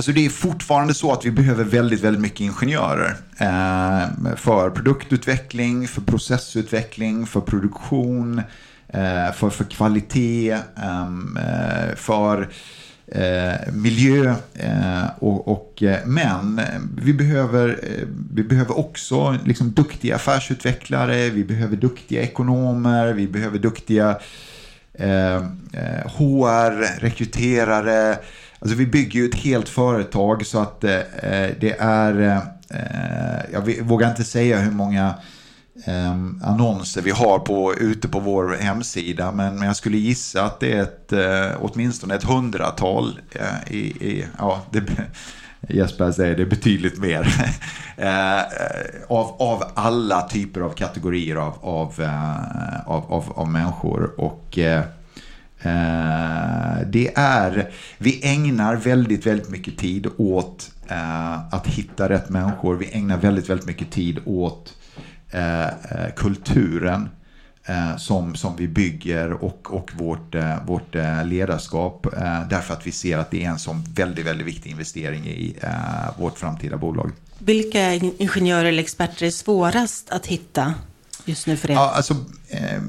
Alltså 0.00 0.12
det 0.12 0.26
är 0.26 0.30
fortfarande 0.30 0.94
så 0.94 1.12
att 1.12 1.26
vi 1.26 1.30
behöver 1.30 1.64
väldigt, 1.64 2.00
väldigt 2.00 2.22
mycket 2.22 2.40
ingenjörer. 2.40 3.16
Eh, 3.38 4.34
för 4.36 4.70
produktutveckling, 4.70 5.88
för 5.88 6.00
processutveckling, 6.00 7.26
för 7.26 7.40
produktion, 7.40 8.42
eh, 8.88 9.32
för, 9.34 9.50
för 9.50 9.64
kvalitet, 9.64 10.56
ehm, 10.76 11.36
eh, 11.36 11.94
för 11.96 12.48
eh, 13.06 13.72
miljö. 13.72 14.34
Eh, 14.54 15.04
och, 15.18 15.48
och, 15.48 15.82
eh, 15.82 16.06
men 16.06 16.60
vi 17.02 17.12
behöver, 17.12 17.68
eh, 17.68 18.06
vi 18.34 18.42
behöver 18.42 18.78
också 18.78 19.38
liksom 19.44 19.70
duktiga 19.70 20.16
affärsutvecklare, 20.16 21.30
vi 21.30 21.44
behöver 21.44 21.76
duktiga 21.76 22.22
ekonomer, 22.22 23.12
vi 23.12 23.28
behöver 23.28 23.58
duktiga 23.58 24.20
eh, 24.94 25.42
HR, 26.04 27.00
rekryterare, 27.00 28.18
Alltså 28.60 28.76
vi 28.76 28.86
bygger 28.86 29.20
ju 29.20 29.26
ett 29.26 29.34
helt 29.34 29.68
företag 29.68 30.46
så 30.46 30.58
att 30.58 30.84
eh, 30.84 30.94
eh 30.94 31.50
det 31.60 31.76
är, 31.78 32.20
eh, 32.20 32.36
eh 32.80 33.52
jag 33.52 33.82
vågar 33.82 34.10
inte 34.10 34.24
säga 34.24 34.58
hur 34.58 34.70
många 34.70 35.14
eh, 35.84 36.12
annonser 36.42 37.02
vi 37.02 37.10
har 37.10 37.38
på, 37.38 37.74
ute 37.74 38.08
på 38.08 38.20
vår 38.20 38.56
hemsida. 38.60 39.32
Men, 39.32 39.54
men 39.54 39.66
jag 39.66 39.76
skulle 39.76 39.96
gissa 39.96 40.42
att 40.42 40.60
det 40.60 40.72
är 40.72 40.82
ett, 40.82 41.12
eh, 41.12 41.58
åtminstone 41.60 42.14
ett 42.14 42.24
hundratal. 42.24 43.20
Eh, 43.32 43.72
i, 43.74 43.78
i, 43.78 44.26
ja, 44.38 44.62
det, 44.70 44.82
Jesper 45.68 46.12
säger 46.12 46.36
det 46.36 46.42
är 46.42 46.46
betydligt 46.46 46.98
mer. 46.98 47.52
eh, 47.96 48.42
av, 49.08 49.36
av 49.38 49.64
alla 49.74 50.28
typer 50.28 50.60
av 50.60 50.70
kategorier 50.70 51.36
av, 51.36 51.54
av, 51.60 52.00
eh, 52.00 52.80
av, 52.86 53.12
av, 53.12 53.32
av 53.34 53.48
människor. 53.48 54.20
Och 54.20 54.58
Eh, 54.58 54.84
det 56.86 57.12
är, 57.14 57.70
vi 57.98 58.20
ägnar 58.22 58.76
väldigt, 58.76 59.26
väldigt 59.26 59.50
mycket 59.50 59.78
tid 59.78 60.06
åt 60.16 60.70
eh, 60.88 61.54
att 61.54 61.66
hitta 61.66 62.08
rätt 62.08 62.28
människor. 62.28 62.76
Vi 62.76 62.90
ägnar 62.92 63.16
väldigt, 63.16 63.50
väldigt 63.50 63.66
mycket 63.66 63.90
tid 63.90 64.18
åt 64.24 64.74
eh, 65.30 65.66
kulturen 66.16 67.08
som, 67.98 68.34
som 68.34 68.56
vi 68.56 68.68
bygger 68.68 69.32
och, 69.32 69.74
och 69.74 69.90
vårt, 69.94 70.34
vårt 70.66 70.94
ledarskap. 71.24 72.06
Därför 72.50 72.74
att 72.74 72.86
vi 72.86 72.92
ser 72.92 73.18
att 73.18 73.30
det 73.30 73.44
är 73.44 73.48
en 73.48 73.58
sån 73.58 73.84
väldigt, 73.94 74.26
väldigt 74.26 74.46
viktig 74.46 74.70
investering 74.70 75.26
i 75.26 75.56
vårt 76.18 76.38
framtida 76.38 76.76
bolag. 76.76 77.10
Vilka 77.38 77.92
ingenjörer 77.94 78.64
eller 78.64 78.82
experter 78.82 79.26
är 79.26 79.30
svårast 79.30 80.10
att 80.10 80.26
hitta? 80.26 80.74
just 81.24 81.46
nu 81.46 81.56
för 81.56 81.70
er? 81.70 81.74
Ja, 81.74 81.90
alltså, 81.90 82.14
eh, 82.48 82.82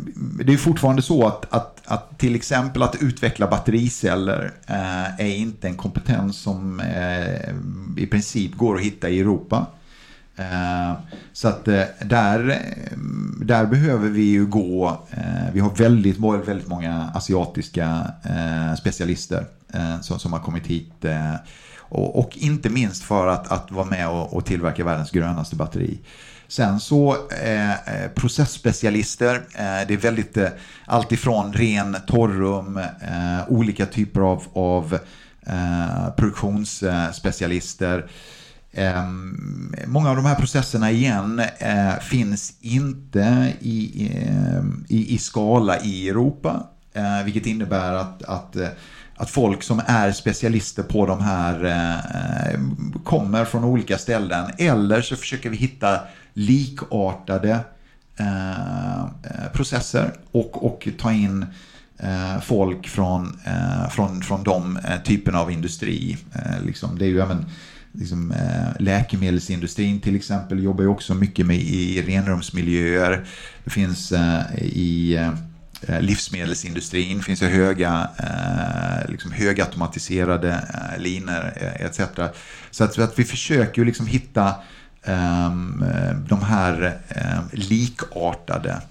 det 0.45 0.53
är 0.53 0.57
fortfarande 0.57 1.01
så 1.01 1.27
att, 1.27 1.53
att, 1.53 1.80
att 1.91 2.19
till 2.19 2.35
exempel 2.35 2.83
att 2.83 2.95
utveckla 3.01 3.47
battericeller 3.47 4.51
eh, 4.67 5.19
är 5.19 5.35
inte 5.35 5.67
en 5.67 5.77
kompetens 5.77 6.37
som 6.37 6.79
eh, 6.79 7.49
i 7.97 8.07
princip 8.11 8.55
går 8.55 8.75
att 8.75 8.81
hitta 8.81 9.09
i 9.09 9.19
Europa. 9.19 9.65
Eh, 10.35 10.93
så 11.33 11.47
att 11.47 11.67
eh, 11.67 11.83
där, 12.05 12.49
eh, 12.49 12.97
där 13.45 13.65
behöver 13.65 14.09
vi 14.09 14.21
ju 14.21 14.45
gå, 14.45 15.01
eh, 15.11 15.53
vi 15.53 15.59
har 15.59 15.69
väldigt, 15.69 16.17
väldigt 16.19 16.67
många 16.67 17.11
asiatiska 17.13 18.11
eh, 18.23 18.75
specialister 18.75 19.45
som, 20.01 20.19
som 20.19 20.33
har 20.33 20.39
kommit 20.39 20.67
hit. 20.67 21.05
Och, 21.77 22.19
och, 22.19 22.37
inte 22.37 22.69
minst 22.69 23.03
för 23.03 23.27
att, 23.27 23.51
att 23.51 23.71
vara 23.71 23.85
med 23.85 24.09
och, 24.09 24.33
och 24.33 24.45
tillverka 24.45 24.83
världens 24.83 25.11
grönaste 25.11 25.55
batteri. 25.55 25.99
Sen 26.51 26.79
så 26.79 27.17
eh, 27.43 27.71
eh, 27.71 28.11
processspecialister, 28.15 29.35
eh, 29.35 29.87
det 29.87 29.93
är 29.93 29.97
väldigt 29.97 30.37
eh, 30.37 30.49
alltifrån 30.85 31.53
ren 31.53 31.97
torrum, 32.07 32.77
eh, 32.77 33.47
olika 33.47 33.85
typer 33.85 34.21
av, 34.21 34.43
av 34.53 34.97
eh, 35.45 36.09
produktionsspecialister. 36.17 38.09
Eh, 38.71 39.05
många 39.87 40.09
av 40.09 40.15
de 40.15 40.25
här 40.25 40.35
processerna 40.35 40.91
igen 40.91 41.41
eh, 41.57 41.99
finns 42.01 42.53
inte 42.61 43.53
i, 43.59 44.07
eh, 44.15 44.63
i, 44.87 45.15
i 45.15 45.17
skala 45.17 45.79
i 45.79 46.09
Europa, 46.09 46.67
eh, 46.93 47.23
vilket 47.23 47.45
innebär 47.45 47.93
att, 47.93 48.23
att 48.23 48.55
att 49.21 49.29
folk 49.29 49.63
som 49.63 49.81
är 49.85 50.11
specialister 50.11 50.83
på 50.83 51.05
de 51.05 51.21
här 51.21 51.65
eh, 51.65 52.59
kommer 53.03 53.45
från 53.45 53.63
olika 53.63 53.97
ställen. 53.97 54.51
Eller 54.57 55.01
så 55.01 55.15
försöker 55.15 55.49
vi 55.49 55.57
hitta 55.57 55.99
likartade 56.33 57.59
eh, 58.19 59.01
eh, 59.01 59.51
processer 59.53 60.13
och, 60.31 60.65
och 60.65 60.87
ta 60.97 61.11
in 61.11 61.45
eh, 61.97 62.41
folk 62.41 62.87
från, 62.87 63.39
eh, 63.45 63.89
från, 63.89 64.21
från 64.21 64.43
de 64.43 64.79
typerna 65.03 65.39
av 65.39 65.51
industri. 65.51 66.17
Liksom, 66.65 66.99
det 66.99 67.05
är 67.05 67.09
ju 67.09 67.19
även 67.19 67.45
liksom, 67.91 68.33
läkemedelsindustrin 68.79 69.99
till 69.99 70.15
exempel 70.15 70.63
jobbar 70.63 70.83
ju 70.83 70.89
också 70.89 71.13
mycket 71.13 71.45
med 71.45 71.57
i 71.57 72.01
renrumsmiljöer. 72.01 73.25
Det 73.63 73.69
finns 73.69 74.13
i 74.57 75.19
livsmedelsindustrin 75.99 77.23
finns 77.23 77.39
det 77.39 77.47
höga, 77.47 78.09
liksom 79.07 79.31
högautomatiserade 79.31 80.61
linor 80.97 81.53
etc. 81.57 82.01
Så 82.71 82.83
att, 82.83 82.99
att 82.99 83.19
vi 83.19 83.23
försöker 83.23 83.81
ju 83.81 83.85
liksom 83.85 84.07
hitta 84.07 84.55
Ehm, 85.03 85.85
de 86.29 86.43
här 86.43 86.99
ehm, 87.09 87.43
likartade. 87.51 88.81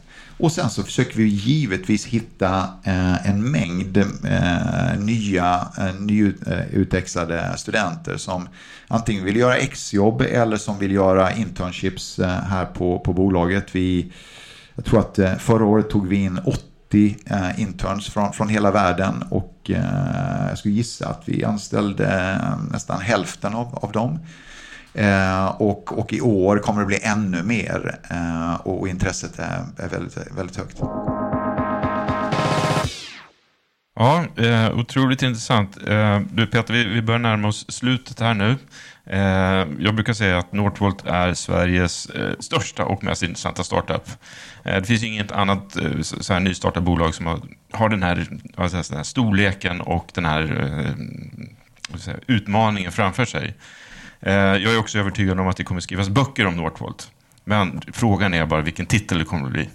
Och 0.40 0.52
sen 0.52 0.70
så 0.70 0.82
försöker 0.82 1.16
vi 1.16 1.24
givetvis 1.24 2.06
hitta 2.06 2.68
eh, 2.84 3.28
en 3.28 3.50
mängd 3.50 3.96
eh, 3.96 4.98
nya 4.98 5.68
eh, 5.78 5.94
nyutexade 6.00 7.54
studenter 7.56 8.16
som 8.16 8.48
antingen 8.88 9.24
vill 9.24 9.36
göra 9.36 9.56
exjobb 9.56 10.20
eller 10.20 10.56
som 10.56 10.78
vill 10.78 10.92
göra 10.92 11.32
internships 11.32 12.20
här 12.22 12.64
på, 12.64 12.98
på 12.98 13.12
bolaget. 13.12 13.74
Vi, 13.74 14.12
jag 14.74 14.84
tror 14.84 15.00
att 15.00 15.42
förra 15.42 15.64
året 15.64 15.90
tog 15.90 16.08
vi 16.08 16.16
in 16.16 16.40
80 16.88 17.16
interns 17.56 18.06
från, 18.08 18.32
från 18.32 18.48
hela 18.48 18.70
världen 18.70 19.24
och 19.30 19.70
jag 20.48 20.58
skulle 20.58 20.74
gissa 20.74 21.08
att 21.08 21.22
vi 21.24 21.44
anställde 21.44 22.38
nästan 22.72 23.00
hälften 23.00 23.54
av, 23.54 23.78
av 23.82 23.92
dem. 23.92 24.18
Eh, 24.94 25.46
och, 25.46 25.98
och 25.98 26.12
i 26.12 26.20
år 26.20 26.58
kommer 26.58 26.80
det 26.80 26.86
bli 26.86 27.00
ännu 27.02 27.42
mer 27.42 27.98
eh, 28.10 28.54
och, 28.54 28.80
och 28.80 28.88
intresset 28.88 29.38
är, 29.38 29.64
är 29.76 29.88
väldigt, 29.88 30.16
väldigt 30.36 30.56
högt. 30.56 30.80
Ja, 33.96 34.24
eh, 34.36 34.78
otroligt 34.78 35.22
intressant. 35.22 35.88
Eh, 35.88 36.20
du 36.32 36.46
Peter, 36.46 36.74
vi, 36.74 36.84
vi 36.84 37.02
börjar 37.02 37.18
närma 37.18 37.48
oss 37.48 37.66
slutet 37.68 38.20
här 38.20 38.34
nu. 38.34 38.56
Eh, 39.06 39.66
jag 39.78 39.94
brukar 39.94 40.12
säga 40.12 40.38
att 40.38 40.52
Northvolt 40.52 41.06
är 41.06 41.34
Sveriges 41.34 42.06
eh, 42.06 42.32
största 42.38 42.84
och 42.84 43.04
mest 43.04 43.22
intressanta 43.22 43.64
startup. 43.64 44.08
Eh, 44.64 44.74
det 44.74 44.84
finns 44.84 45.02
inget 45.02 45.32
annat 45.32 45.76
eh, 45.76 46.00
så 46.00 46.32
här 46.32 46.40
nystartat 46.40 46.82
bolag 46.82 47.14
som 47.14 47.26
har, 47.26 47.40
har 47.72 47.88
den, 47.88 48.02
här, 48.02 48.26
alltså 48.56 48.76
den 48.76 48.96
här 48.96 49.04
storleken 49.04 49.80
och 49.80 50.10
den 50.14 50.24
här 50.24 50.42
eh, 51.92 51.98
säga, 51.98 52.16
utmaningen 52.26 52.92
framför 52.92 53.24
sig. 53.24 53.54
Eh, 54.20 54.32
jag 54.34 54.74
är 54.74 54.78
också 54.78 54.98
övertygad 54.98 55.40
om 55.40 55.48
att 55.48 55.56
det 55.56 55.64
kommer 55.64 55.80
skrivas 55.80 56.08
böcker 56.08 56.46
om 56.46 56.56
Northvolt. 56.56 57.10
Men 57.44 57.80
frågan 57.92 58.34
är 58.34 58.46
bara 58.46 58.60
vilken 58.60 58.86
titel 58.86 59.18
det 59.18 59.24
kommer 59.24 59.46
att 59.46 59.52
bli. 59.52 59.68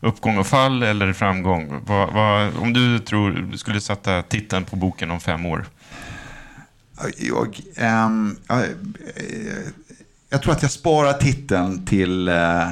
Uppgång 0.00 0.38
och 0.38 0.46
fall 0.46 0.82
eller 0.82 1.12
framgång? 1.12 1.82
Vad, 1.86 2.12
vad, 2.12 2.56
om 2.56 2.72
du 2.72 2.98
tror, 2.98 3.56
skulle 3.56 3.80
sätta 3.80 4.22
titeln 4.22 4.64
på 4.64 4.76
boken 4.76 5.10
om 5.10 5.20
fem 5.20 5.46
år? 5.46 5.66
Jag, 7.18 7.60
ähm, 7.76 8.36
jag, 8.48 8.64
jag 10.30 10.42
tror 10.42 10.52
att 10.52 10.62
jag 10.62 10.70
sparar 10.70 11.12
titeln 11.12 11.86
till, 11.86 12.28
äh, 12.28 12.68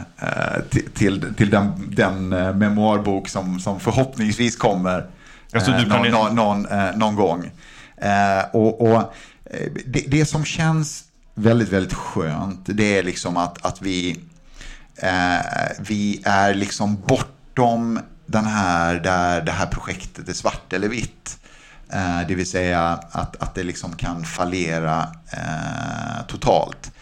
till, 0.70 0.90
till, 0.94 1.34
till, 1.34 1.50
den, 1.50 1.94
den 1.96 2.32
äh, 2.32 2.54
memoarbok 2.54 3.28
som, 3.28 3.60
som 3.60 3.80
förhoppningsvis 3.80 4.56
kommer 4.56 5.06
alltså, 5.52 5.70
äh, 5.70 5.86
någon, 5.86 6.10
någon, 6.10 6.34
någon, 6.34 6.66
någon, 6.98 7.14
gång. 7.14 7.50
och, 8.52 8.80
och 8.80 9.14
det, 9.86 10.04
det, 10.08 10.26
som 10.26 10.44
känns 10.44 11.04
väldigt, 11.34 11.68
väldigt 11.68 11.94
skönt, 11.94 12.60
det 12.64 12.98
är 12.98 13.02
liksom 13.02 13.36
att, 13.36 13.66
att 13.66 13.82
vi, 13.82 14.20
eh, 14.96 15.72
vi 15.78 16.22
är 16.24 16.54
liksom 16.54 17.02
bortom 17.06 18.00
den 18.26 18.44
här, 18.44 18.94
där 18.94 19.42
det 19.42 19.52
här 19.52 19.66
projektet 19.66 20.28
är 20.28 20.32
svart 20.32 20.72
eller 20.72 20.88
vitt. 20.88 21.38
Eh, 21.92 22.20
det 22.28 22.34
vill 22.34 22.50
säga 22.50 23.00
att, 23.10 23.42
att 23.42 23.54
det 23.54 23.62
liksom 23.62 23.96
kan 23.96 24.24
fallera 24.24 25.08
eh, 25.32 26.26
totalt. 26.28 26.92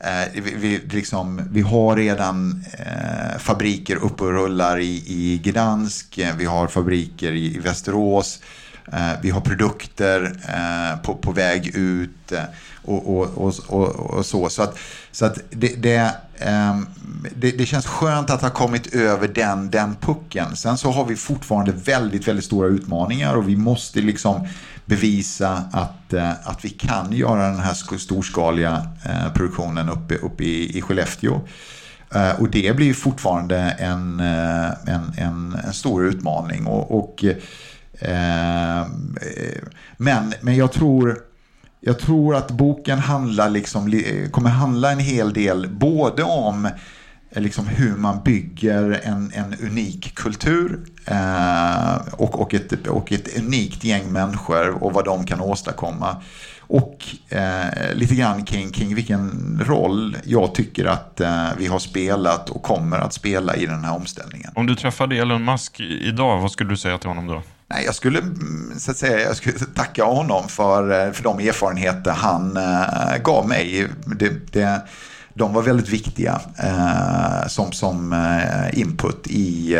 Eh, 0.00 0.42
vi, 0.42 0.54
vi, 0.54 0.78
liksom, 0.78 1.48
vi 1.50 1.60
har 1.60 1.96
redan 1.96 2.64
eh, 2.78 3.38
fabriker 3.38 3.96
uppe 3.96 4.24
och 4.24 4.32
rullar 4.32 4.78
i, 4.78 5.04
i 5.06 5.40
Gdansk, 5.44 6.20
vi 6.36 6.44
har 6.44 6.68
fabriker 6.68 7.32
i, 7.32 7.56
i 7.56 7.58
Västerås, 7.58 8.40
Eh, 8.40 8.61
Eh, 8.86 9.12
vi 9.22 9.30
har 9.30 9.40
produkter 9.40 10.36
eh, 10.48 11.02
på, 11.02 11.14
på 11.14 11.32
väg 11.32 11.76
ut 11.76 12.32
eh, 12.32 12.42
och, 12.84 13.16
och, 13.16 13.54
och, 13.68 13.88
och, 13.88 14.26
så. 14.26 14.48
Så 14.48 14.62
att, 14.62 14.78
så 15.12 15.26
att 15.26 15.38
det, 15.50 15.82
det, 15.82 16.14
ehm, 16.38 16.86
det, 17.36 17.50
det, 17.50 17.66
känns 17.66 17.86
skönt 17.86 18.30
att 18.30 18.42
ha 18.42 18.50
kommit 18.50 18.94
över 18.94 19.28
den, 19.28 19.70
den 19.70 19.96
pucken. 20.00 20.56
Sen 20.56 20.78
så 20.78 20.90
har 20.90 21.04
vi 21.04 21.16
fortfarande 21.16 21.72
väldigt, 21.72 22.28
väldigt 22.28 22.44
stora 22.44 22.68
utmaningar 22.68 23.34
och 23.34 23.48
vi 23.48 23.56
måste 23.56 24.00
liksom 24.00 24.48
bevisa 24.84 25.62
att, 25.72 26.14
att 26.44 26.64
vi 26.64 26.70
kan 26.70 27.12
göra 27.12 27.50
den 27.50 27.60
här 27.60 27.98
storskaliga 27.98 28.86
produktionen 29.34 29.88
uppe, 29.88 30.14
uppe 30.14 30.44
i, 30.44 30.78
i 30.78 30.82
Skellefteå. 30.82 31.40
Och 32.38 32.50
det 32.50 32.76
blir 32.76 32.94
fortfarande 32.94 33.58
en, 33.58 34.20
en, 34.20 35.12
en, 35.16 35.56
en 35.64 35.72
stor 35.72 36.04
utmaning. 36.06 36.66
Och, 36.66 36.98
och 36.98 37.24
Eh, 38.04 38.80
eh, 38.80 38.86
men, 39.96 40.34
men 40.40 40.56
jag 40.56 40.72
tror 40.72 41.18
jag 41.84 41.98
tror 41.98 42.36
att 42.36 42.50
boken 42.50 42.98
handlar 42.98 43.50
liksom, 43.50 44.02
kommer 44.30 44.50
handla 44.50 44.92
en 44.92 44.98
hel 44.98 45.32
del 45.32 45.68
både 45.68 46.22
om 46.22 46.68
eh, 47.30 47.42
liksom 47.42 47.66
hur 47.66 47.96
man 47.96 48.22
bygger 48.24 49.00
en, 49.02 49.32
en 49.34 49.54
unik 49.62 50.14
kultur 50.14 50.84
eh, 51.06 51.96
och, 52.12 52.40
och, 52.40 52.54
ett, 52.54 52.86
och 52.86 53.12
ett 53.12 53.38
unikt 53.38 53.84
gäng 53.84 54.12
människor 54.12 54.84
och 54.84 54.92
vad 54.92 55.04
de 55.04 55.26
kan 55.26 55.40
åstadkomma. 55.40 56.16
Och 56.60 57.04
eh, 57.28 57.94
lite 57.94 58.14
grann 58.14 58.44
kring, 58.44 58.70
kring 58.70 58.94
vilken 58.94 59.60
roll 59.64 60.16
jag 60.24 60.54
tycker 60.54 60.84
att 60.84 61.20
eh, 61.20 61.48
vi 61.58 61.66
har 61.66 61.78
spelat 61.78 62.50
och 62.50 62.62
kommer 62.62 62.98
att 62.98 63.12
spela 63.12 63.56
i 63.56 63.66
den 63.66 63.84
här 63.84 63.94
omställningen. 63.94 64.50
Om 64.54 64.66
du 64.66 64.76
träffade 64.76 65.16
Elon 65.16 65.44
Musk 65.44 65.80
idag, 65.80 66.40
vad 66.40 66.52
skulle 66.52 66.70
du 66.70 66.76
säga 66.76 66.98
till 66.98 67.08
honom 67.08 67.26
då? 67.26 67.42
Nej, 67.74 67.84
jag 67.84 67.94
skulle, 67.94 68.18
mm, 68.18 68.74
så 68.78 68.90
att 68.90 68.96
säga, 68.96 69.20
jag 69.20 69.36
skulle 69.36 69.58
tacka 69.74 70.04
honom 70.04 70.48
för, 70.48 71.06
eh, 71.06 71.12
för 71.12 71.22
de 71.22 71.38
erfarenheter 71.38 72.10
han 72.10 72.56
äh, 72.56 73.22
gav 73.24 73.48
mig. 73.48 73.88
Det, 74.06 74.52
det, 74.52 74.82
de 75.34 75.54
var 75.54 75.62
väldigt 75.62 75.88
viktiga 75.88 76.40
äh, 76.58 77.48
som, 77.48 77.72
som 77.72 78.12
äh, 78.12 78.78
input 78.80 79.26
i, 79.26 79.72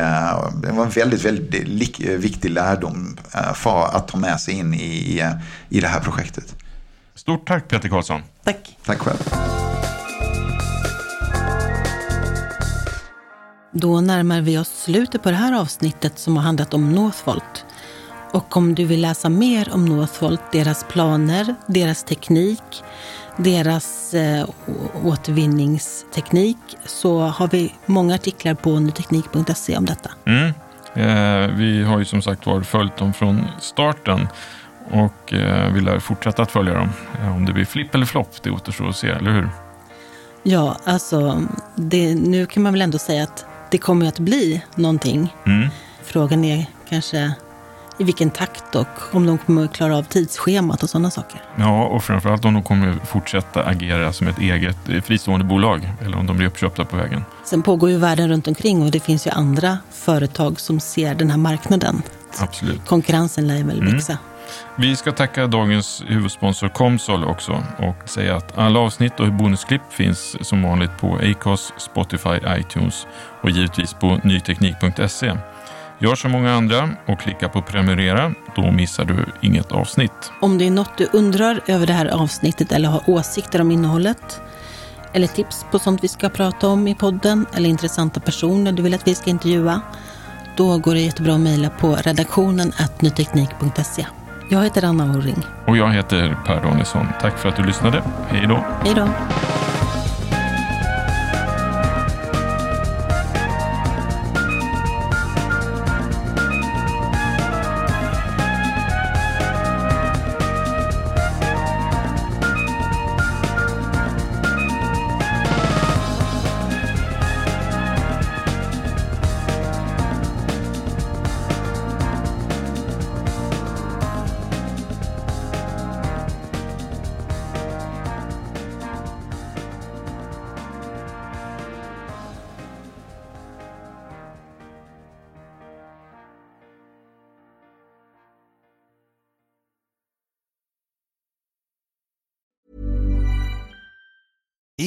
det 0.62 0.72
var 0.72 0.84
en 0.84 0.90
väldigt, 0.90 1.24
väldigt 1.24 2.00
viktig 2.00 2.50
lärdom 2.50 3.16
för 3.54 3.96
att 3.96 4.08
ta 4.08 4.18
med 4.18 4.40
sig 4.40 4.54
in 4.54 4.74
i, 4.74 5.24
i 5.68 5.80
det 5.80 5.88
här 5.88 6.00
projektet. 6.00 6.56
Stort 7.14 7.46
tack 7.48 7.68
Peter 7.68 7.88
Karlsson. 7.88 8.20
Tack. 8.44 8.78
Tack 8.84 8.98
själv. 8.98 9.18
Då 13.74 14.00
närmar 14.00 14.40
vi 14.40 14.58
oss 14.58 14.82
slutet 14.82 15.22
på 15.22 15.30
det 15.30 15.36
här 15.36 15.60
avsnittet 15.60 16.18
som 16.18 16.36
har 16.36 16.44
handlat 16.44 16.74
om 16.74 16.92
Northvolt. 16.92 17.64
Och 18.32 18.56
om 18.56 18.74
du 18.74 18.84
vill 18.84 19.00
läsa 19.00 19.28
mer 19.28 19.74
om 19.74 19.84
Northvolt, 19.84 20.40
deras 20.52 20.84
planer, 20.84 21.54
deras 21.66 22.04
teknik, 22.04 22.62
deras 23.36 24.14
eh, 24.14 24.48
återvinningsteknik 25.04 26.56
så 26.84 27.20
har 27.20 27.48
vi 27.48 27.74
många 27.86 28.14
artiklar 28.14 28.54
på 28.54 28.78
nyteknik.se 28.78 29.76
om 29.76 29.86
detta. 29.86 30.10
Mm. 30.24 30.52
Eh, 30.94 31.56
vi 31.56 31.82
har 31.82 31.98
ju 31.98 32.04
som 32.04 32.22
sagt 32.22 32.46
var 32.46 32.60
följt 32.60 32.96
dem 32.96 33.12
från 33.12 33.44
starten 33.60 34.28
och 34.90 35.32
eh, 35.32 35.72
vi 35.72 35.80
lär 35.80 35.98
fortsätta 35.98 36.42
att 36.42 36.50
följa 36.50 36.74
dem. 36.74 36.88
Eh, 37.20 37.36
om 37.36 37.44
det 37.44 37.52
blir 37.52 37.64
flipp 37.64 37.94
eller 37.94 38.06
flopp, 38.06 38.42
det 38.42 38.50
återstår 38.50 38.88
att 38.88 38.96
se, 38.96 39.08
eller 39.08 39.30
hur? 39.30 39.48
Ja, 40.42 40.76
alltså 40.84 41.42
det, 41.74 42.14
nu 42.14 42.46
kan 42.46 42.62
man 42.62 42.72
väl 42.72 42.82
ändå 42.82 42.98
säga 42.98 43.22
att 43.22 43.46
det 43.70 43.78
kommer 43.78 44.06
att 44.06 44.18
bli 44.18 44.62
någonting. 44.74 45.34
Mm. 45.46 45.68
Frågan 46.02 46.44
är 46.44 46.66
kanske 46.88 47.32
i 47.98 48.04
vilken 48.04 48.30
takt 48.30 48.74
och 48.74 48.86
om 49.14 49.26
de 49.26 49.38
kommer 49.38 49.64
att 49.64 49.72
klara 49.72 49.96
av 49.96 50.02
tidsschemat 50.02 50.82
och 50.82 50.90
sådana 50.90 51.10
saker. 51.10 51.42
Ja, 51.56 51.84
och 51.84 52.04
framförallt 52.04 52.44
om 52.44 52.54
de 52.54 52.62
kommer 52.62 52.94
fortsätta 53.06 53.64
agera 53.64 54.12
som 54.12 54.28
ett 54.28 54.38
eget 54.38 54.76
fristående 55.04 55.44
bolag 55.44 55.92
eller 56.00 56.18
om 56.18 56.26
de 56.26 56.36
blir 56.36 56.46
uppköpta 56.46 56.84
på 56.84 56.96
vägen. 56.96 57.24
Sen 57.44 57.62
pågår 57.62 57.90
ju 57.90 57.96
världen 57.96 58.28
runt 58.28 58.48
omkring 58.48 58.82
och 58.82 58.90
det 58.90 59.00
finns 59.00 59.26
ju 59.26 59.30
andra 59.30 59.78
företag 59.90 60.60
som 60.60 60.80
ser 60.80 61.14
den 61.14 61.30
här 61.30 61.38
marknaden. 61.38 62.02
Absolut. 62.38 62.86
Konkurrensen 62.86 63.48
lär 63.48 63.64
väl 63.64 63.78
mm. 63.78 63.94
växa. 63.94 64.18
Vi 64.76 64.96
ska 64.96 65.12
tacka 65.12 65.46
dagens 65.46 66.04
huvudsponsor 66.06 66.68
Comsol 66.68 67.24
också 67.24 67.64
och 67.78 68.08
säga 68.08 68.36
att 68.36 68.58
alla 68.58 68.80
avsnitt 68.80 69.20
och 69.20 69.32
bonusklipp 69.32 69.82
finns 69.90 70.48
som 70.48 70.62
vanligt 70.62 70.90
på 71.00 71.16
Acast, 71.22 71.72
Spotify, 71.76 72.38
iTunes 72.58 73.06
och 73.42 73.50
givetvis 73.50 73.94
på 73.94 74.20
nyteknik.se. 74.24 75.32
Gör 75.98 76.14
som 76.14 76.30
många 76.30 76.54
andra 76.54 76.90
och 77.06 77.20
klicka 77.20 77.48
på 77.48 77.62
prenumerera. 77.62 78.34
Då 78.56 78.70
missar 78.70 79.04
du 79.04 79.26
inget 79.40 79.72
avsnitt. 79.72 80.32
Om 80.40 80.58
det 80.58 80.66
är 80.66 80.70
något 80.70 80.98
du 80.98 81.08
undrar 81.12 81.60
över 81.66 81.86
det 81.86 81.92
här 81.92 82.06
avsnittet 82.06 82.72
eller 82.72 82.88
har 82.88 83.02
åsikter 83.06 83.60
om 83.60 83.70
innehållet 83.70 84.40
eller 85.12 85.26
tips 85.26 85.66
på 85.70 85.78
sånt 85.78 86.04
vi 86.04 86.08
ska 86.08 86.28
prata 86.28 86.68
om 86.68 86.88
i 86.88 86.94
podden 86.94 87.46
eller 87.54 87.68
intressanta 87.68 88.20
personer 88.20 88.72
du 88.72 88.82
vill 88.82 88.94
att 88.94 89.08
vi 89.08 89.14
ska 89.14 89.30
intervjua 89.30 89.80
då 90.56 90.78
går 90.78 90.94
det 90.94 91.00
jättebra 91.00 91.34
att 91.34 91.40
mejla 91.40 91.70
på 91.70 91.96
redaktionen 91.96 92.72
nyteknik.se. 93.00 94.06
Jag 94.48 94.64
heter 94.64 94.84
Anna 94.84 95.04
Orring. 95.04 95.46
Och 95.66 95.76
jag 95.76 95.92
heter 95.92 96.36
Per 96.46 96.62
Danielsson. 96.62 97.06
Tack 97.20 97.38
för 97.38 97.48
att 97.48 97.56
du 97.56 97.64
lyssnade. 97.64 98.02
Hej 98.28 98.46
då. 98.46 98.64
Hej 98.84 98.94
då. 98.94 99.08